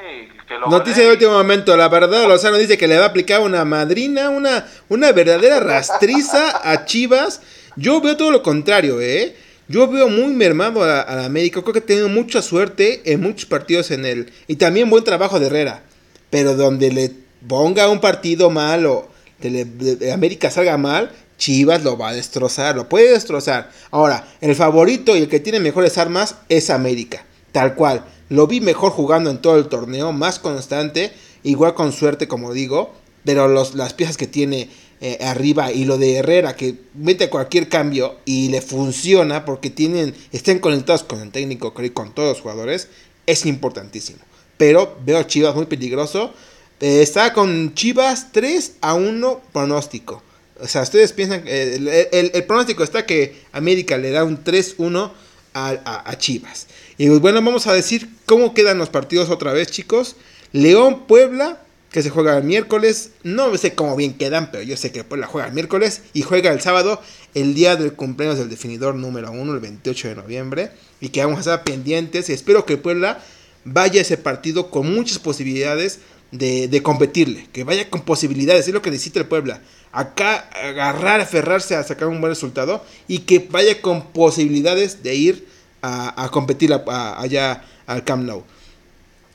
[0.00, 3.08] Sí, que lo Noticia de último momento, la verdad, Lozano dice que le va a
[3.08, 7.42] aplicar una madrina, una, una verdadera rastriza a Chivas.
[7.76, 9.36] Yo veo todo lo contrario, ¿eh?
[9.68, 11.60] Yo veo muy mermado a, a, América.
[11.62, 14.32] Creo que ha tenido mucha suerte en muchos partidos en él.
[14.48, 15.82] Y también buen trabajo de Herrera.
[16.30, 17.12] Pero donde le
[17.46, 19.10] ponga un partido mal o
[19.40, 23.70] de, América salga mal, Chivas lo va a destrozar, lo puede destrozar.
[23.90, 27.24] Ahora, el favorito y el que tiene mejores armas es América.
[27.52, 28.04] Tal cual.
[28.30, 31.12] Lo vi mejor jugando en todo el torneo, más constante,
[31.42, 32.94] igual con suerte, como digo.
[33.24, 34.70] Pero los, las piezas que tiene
[35.02, 40.14] eh, arriba y lo de Herrera que mete cualquier cambio y le funciona porque tienen
[40.30, 42.88] estén conectados con el técnico con todos los jugadores
[43.26, 44.18] es importantísimo.
[44.56, 46.34] Pero veo a Chivas muy peligroso.
[46.80, 50.22] Eh, está con Chivas 3 a 1 pronóstico.
[50.60, 51.76] O sea, ustedes piensan que
[52.12, 55.10] el, pronóstico está que América le da un 3-1
[55.54, 56.66] a, a, Chivas.
[57.00, 60.16] Y pues bueno, vamos a decir cómo quedan los partidos otra vez, chicos.
[60.52, 63.12] León, Puebla, que se juega el miércoles.
[63.22, 66.52] No sé cómo bien quedan, pero yo sé que Puebla juega el miércoles y juega
[66.52, 67.00] el sábado,
[67.32, 70.72] el día del cumpleaños del definidor número 1, el 28 de noviembre.
[71.00, 72.28] Y que vamos a estar pendientes.
[72.28, 73.24] Y espero que Puebla
[73.64, 76.00] vaya a ese partido con muchas posibilidades
[76.32, 77.48] de, competirle.
[77.50, 79.62] Que vaya con posibilidades, es lo que necesita el Puebla.
[79.92, 85.59] Acá agarrar, aferrarse a sacar un buen resultado y que vaya con posibilidades de ir
[85.82, 88.44] a, competir allá al Camp Nou.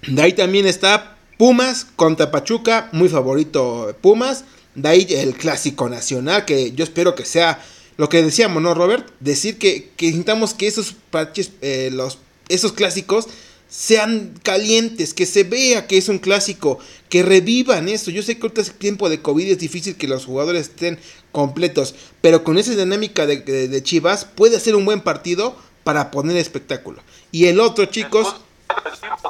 [0.08, 4.46] De ahí también está Pumas contra Pachuca, muy favorito Pumas.
[4.76, 7.64] De ahí el clásico nacional, que yo espero que sea
[7.98, 9.10] lo que decíamos, ¿no, Robert?
[9.20, 12.20] Decir que, que necesitamos que esos parches, eh, los,
[12.50, 13.28] esos clásicos
[13.70, 18.12] sean calientes, que se vea que es un clásico, que revivan eso.
[18.12, 21.00] Yo sé que ahorita es tiempo de COVID es difícil que los jugadores estén
[21.32, 25.56] completos, pero con esa dinámica de, de Chivas puede ser un buen partido
[25.86, 27.02] para poner espectáculo.
[27.32, 28.36] Y el otro, chicos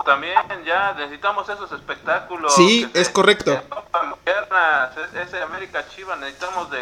[0.05, 2.55] también ya necesitamos esos espectáculos.
[2.55, 3.61] Sí, es correcto.
[5.21, 6.77] ese América Chiva necesitamos de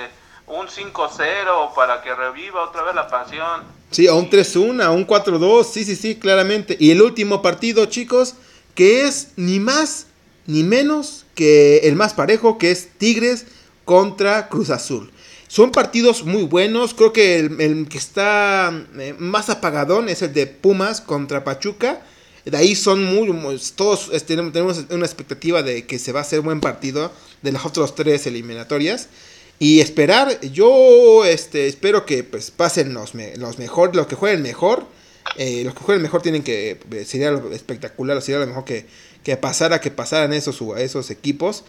[0.45, 3.63] un 5-0 para que reviva otra vez la pasión.
[3.89, 6.77] Sí, a un 3-1, a un 4-2, sí, sí, sí, claramente.
[6.79, 8.35] Y el último partido, chicos,
[8.75, 10.07] que es ni más
[10.45, 13.47] ni menos que el más parejo, que es Tigres
[13.85, 15.12] contra Cruz Azul.
[15.53, 20.47] Son partidos muy buenos, creo que el, que está eh, más apagadón es el de
[20.47, 22.01] Pumas contra Pachuca.
[22.43, 23.31] De ahí son muy,
[23.75, 27.11] todos tenemos una expectativa de que se va a hacer buen partido
[27.43, 29.09] de las otras tres eliminatorias.
[29.59, 34.87] Y esperar, yo este, espero que pues, pasen los, los mejor, los que jueguen mejor.
[35.37, 38.87] Eh, los que jueguen mejor tienen que, eh, sería lo espectacular, sería lo mejor que,
[39.23, 41.63] que pasara, que pasaran esos, esos equipos.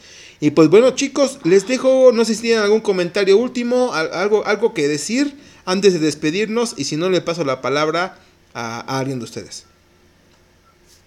[0.44, 4.74] Y pues bueno chicos, les dejo, no sé si tienen algún comentario último, algo, algo
[4.74, 8.18] que decir antes de despedirnos y si no le paso la palabra
[8.52, 9.64] a alguien de ustedes.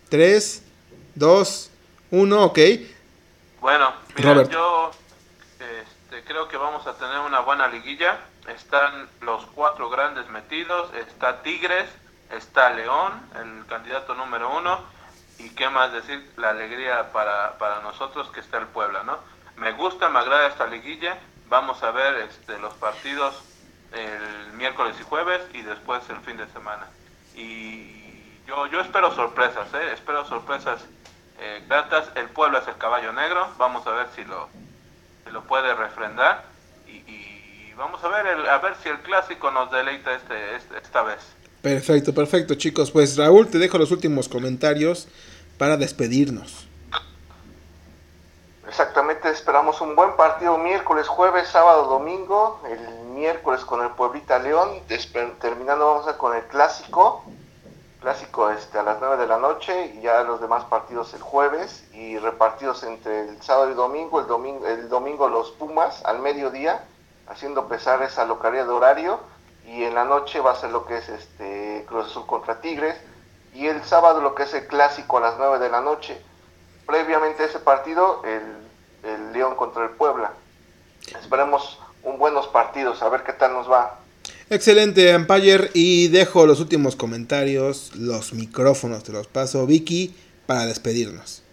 [0.10, 0.64] 3,
[1.14, 1.70] 2,
[2.10, 2.60] 1, ok.
[3.62, 4.90] Bueno, mira, yo
[5.60, 8.20] este, creo que vamos a tener una buena liguilla.
[8.48, 10.90] Están los cuatro grandes metidos.
[10.96, 11.86] Está Tigres,
[12.36, 14.97] está León, el candidato número uno.
[15.40, 19.18] Y qué más decir, la alegría para, para nosotros que está el Puebla, ¿no?
[19.56, 21.18] Me gusta, me agrada esta liguilla.
[21.48, 23.44] Vamos a ver este, los partidos
[23.94, 26.88] el miércoles y jueves y después el fin de semana.
[27.36, 29.94] Y yo, yo espero sorpresas, ¿eh?
[29.94, 30.84] espero sorpresas
[31.40, 32.10] eh, gratas.
[32.16, 34.50] El pueblo es el caballo negro, vamos a ver si lo,
[35.32, 36.46] lo puede refrendar
[36.88, 41.37] y, vamos a ver, a ver si el clásico nos deleita este, este, esta vez.
[41.62, 42.92] Perfecto, perfecto chicos.
[42.92, 45.08] Pues Raúl, te dejo los últimos comentarios
[45.58, 46.68] para despedirnos.
[48.68, 52.62] Exactamente, esperamos un buen partido miércoles, jueves, sábado, domingo.
[52.70, 54.82] El miércoles con el Pueblita León,
[55.40, 57.24] terminando vamos a con el clásico
[58.02, 61.84] clásico este, a las 9 de la noche y ya los demás partidos el jueves
[61.94, 66.86] y repartidos entre el sábado y domingo, el domingo, el domingo los Pumas al mediodía,
[67.28, 69.20] haciendo pesar esa localidad de horario
[69.68, 72.96] y en la noche va a ser lo que es este Cruz Azul contra Tigres
[73.54, 76.22] y el sábado lo que es el clásico a las 9 de la noche.
[76.86, 78.42] Previamente a ese partido, el,
[79.04, 80.32] el León contra el Puebla.
[81.20, 84.00] Esperemos un buenos partidos, a ver qué tal nos va.
[84.50, 85.70] Excelente, Empire.
[85.74, 90.16] Y dejo los últimos comentarios, los micrófonos te los paso, Vicky,
[90.46, 91.44] para despedirnos.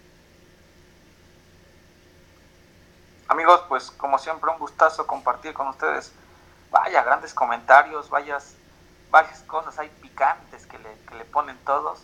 [3.27, 6.13] Amigos, pues como siempre un gustazo compartir con ustedes.
[6.75, 8.57] Vaya, grandes comentarios, vayas,
[9.09, 12.03] varias cosas hay picantes que le, que le ponen todos,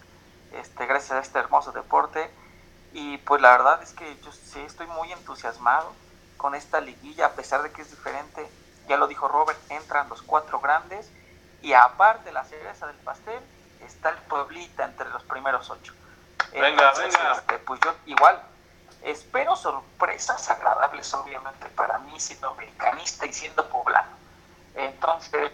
[0.53, 2.31] este, gracias a este hermoso deporte.
[2.93, 5.93] Y pues la verdad es que yo sí estoy muy entusiasmado
[6.37, 8.49] con esta liguilla, a pesar de que es diferente
[8.87, 11.11] ya lo dijo Robert, entran los cuatro grandes
[11.63, 13.41] y aparte la cereza del pastel
[13.85, 15.95] está el Pueblita entre los primeros ocho.
[16.53, 17.33] Venga, venga.
[17.33, 18.41] Este, pues yo igual
[19.03, 24.21] espero sorpresas agradables, obviamente, para mí siendo americanista y siendo poblano.
[24.75, 25.51] Entonces,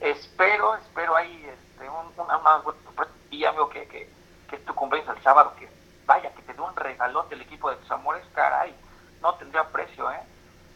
[0.00, 3.12] espero, espero ahí este, una, una buena sorpresa.
[3.30, 4.08] Y veo que, que,
[4.48, 5.68] que, tu cumpleaños el sábado, que
[6.06, 8.74] vaya, que te dé un regalote el equipo de tus amores, caray,
[9.20, 10.20] no tendría precio, ¿eh?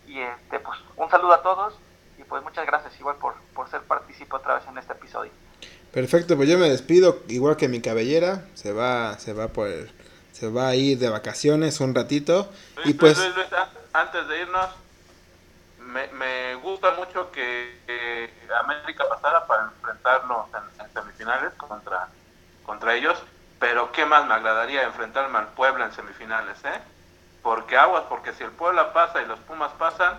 [0.06, 1.78] Y este, pues un saludo a todos
[2.18, 5.30] y pues muchas gracias igual por, por ser partícipe otra vez en este episodio.
[5.92, 9.68] Perfecto, pues yo me despido igual que mi cabellera, se va, se va por
[10.32, 12.50] se va a ir de vacaciones un ratito
[12.84, 13.18] y pues
[13.92, 14.70] antes de irnos
[15.92, 18.30] me, gusta mucho que,
[18.62, 22.08] América pasara para enfrentarnos en, en, semifinales contra
[22.64, 23.18] contra ellos,
[23.58, 26.78] pero qué más me agradaría enfrentarme al Puebla en semifinales, ¿eh?
[27.42, 30.18] Porque aguas, porque si el Puebla pasa y los Pumas pasan,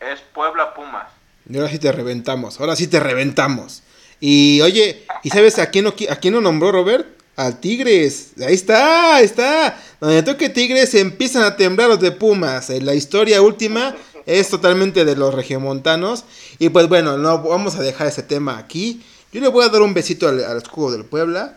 [0.00, 1.06] es Puebla Pumas.
[1.48, 3.82] Y ahora sí te reventamos, ahora sí te reventamos.
[4.18, 7.06] Y oye, ¿y sabes a quién, a quién lo nombró Robert?
[7.36, 8.32] Al Tigres.
[8.44, 9.80] Ahí está, ahí está.
[9.98, 12.68] Donde toque Tigres empiezan a temblar los de Pumas.
[12.68, 13.94] La historia última
[14.38, 16.24] es totalmente de los regiomontanos.
[16.58, 19.04] Y pues bueno, no vamos a dejar ese tema aquí.
[19.32, 21.56] Yo le voy a dar un besito al, al escudo del Puebla.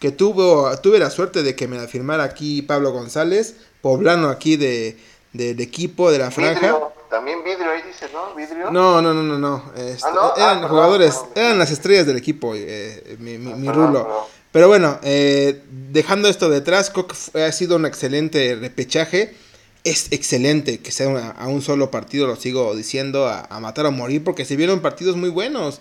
[0.00, 4.56] Que tuvo, tuve la suerte de que me la firmara aquí Pablo González poblano aquí
[4.56, 4.96] de,
[5.32, 6.60] de, de equipo de la franja.
[6.60, 8.34] Vidrio, también vidrio ahí dice, ¿no?
[8.34, 8.70] Vidrio.
[8.70, 9.72] No, no, no, no, no.
[9.76, 10.36] Este, ¿Ah, no?
[10.36, 14.28] Eran ah, jugadores, eran las estrellas del equipo, eh, mi, mi, mi rulo.
[14.52, 19.36] Pero bueno, eh, dejando esto detrás, creo que ha sido un excelente repechaje.
[19.84, 24.24] Es excelente que sea a un solo partido, lo sigo diciendo, a, matar o morir,
[24.24, 25.80] porque se vieron partidos muy buenos.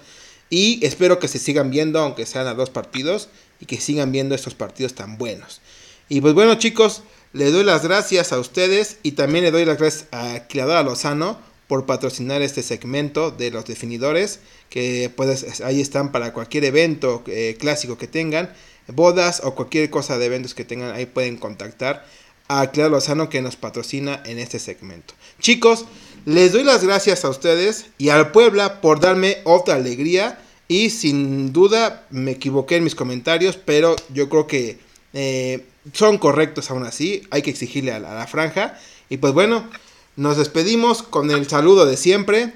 [0.50, 3.30] Y espero que se sigan viendo, aunque sean a dos partidos,
[3.60, 5.62] y que sigan viendo estos partidos tan buenos.
[6.10, 7.04] Y pues bueno, chicos,
[7.34, 11.38] le doy las gracias a ustedes y también le doy las gracias a Criadora Lozano
[11.68, 17.58] por patrocinar este segmento de los definidores, que pues ahí están para cualquier evento eh,
[17.60, 18.54] clásico que tengan,
[18.88, 22.06] bodas o cualquier cosa de eventos que tengan, ahí pueden contactar
[22.48, 25.14] a Criadora Lozano que nos patrocina en este segmento.
[25.40, 25.86] Chicos,
[26.26, 31.54] les doy las gracias a ustedes y al Puebla por darme otra alegría y sin
[31.54, 34.80] duda me equivoqué en mis comentarios, pero yo creo que
[35.14, 38.78] eh, son correctos aún así, hay que exigirle a la, a la, franja.
[39.10, 39.70] Y pues bueno,
[40.18, 42.54] nos despedimos con el saludo de siempre.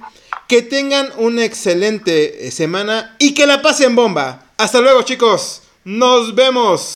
[0.48, 4.52] Que tengan una excelente eh, semana y que la pasen bomba.
[4.58, 6.82] Hasta luego chicos, nos vemos.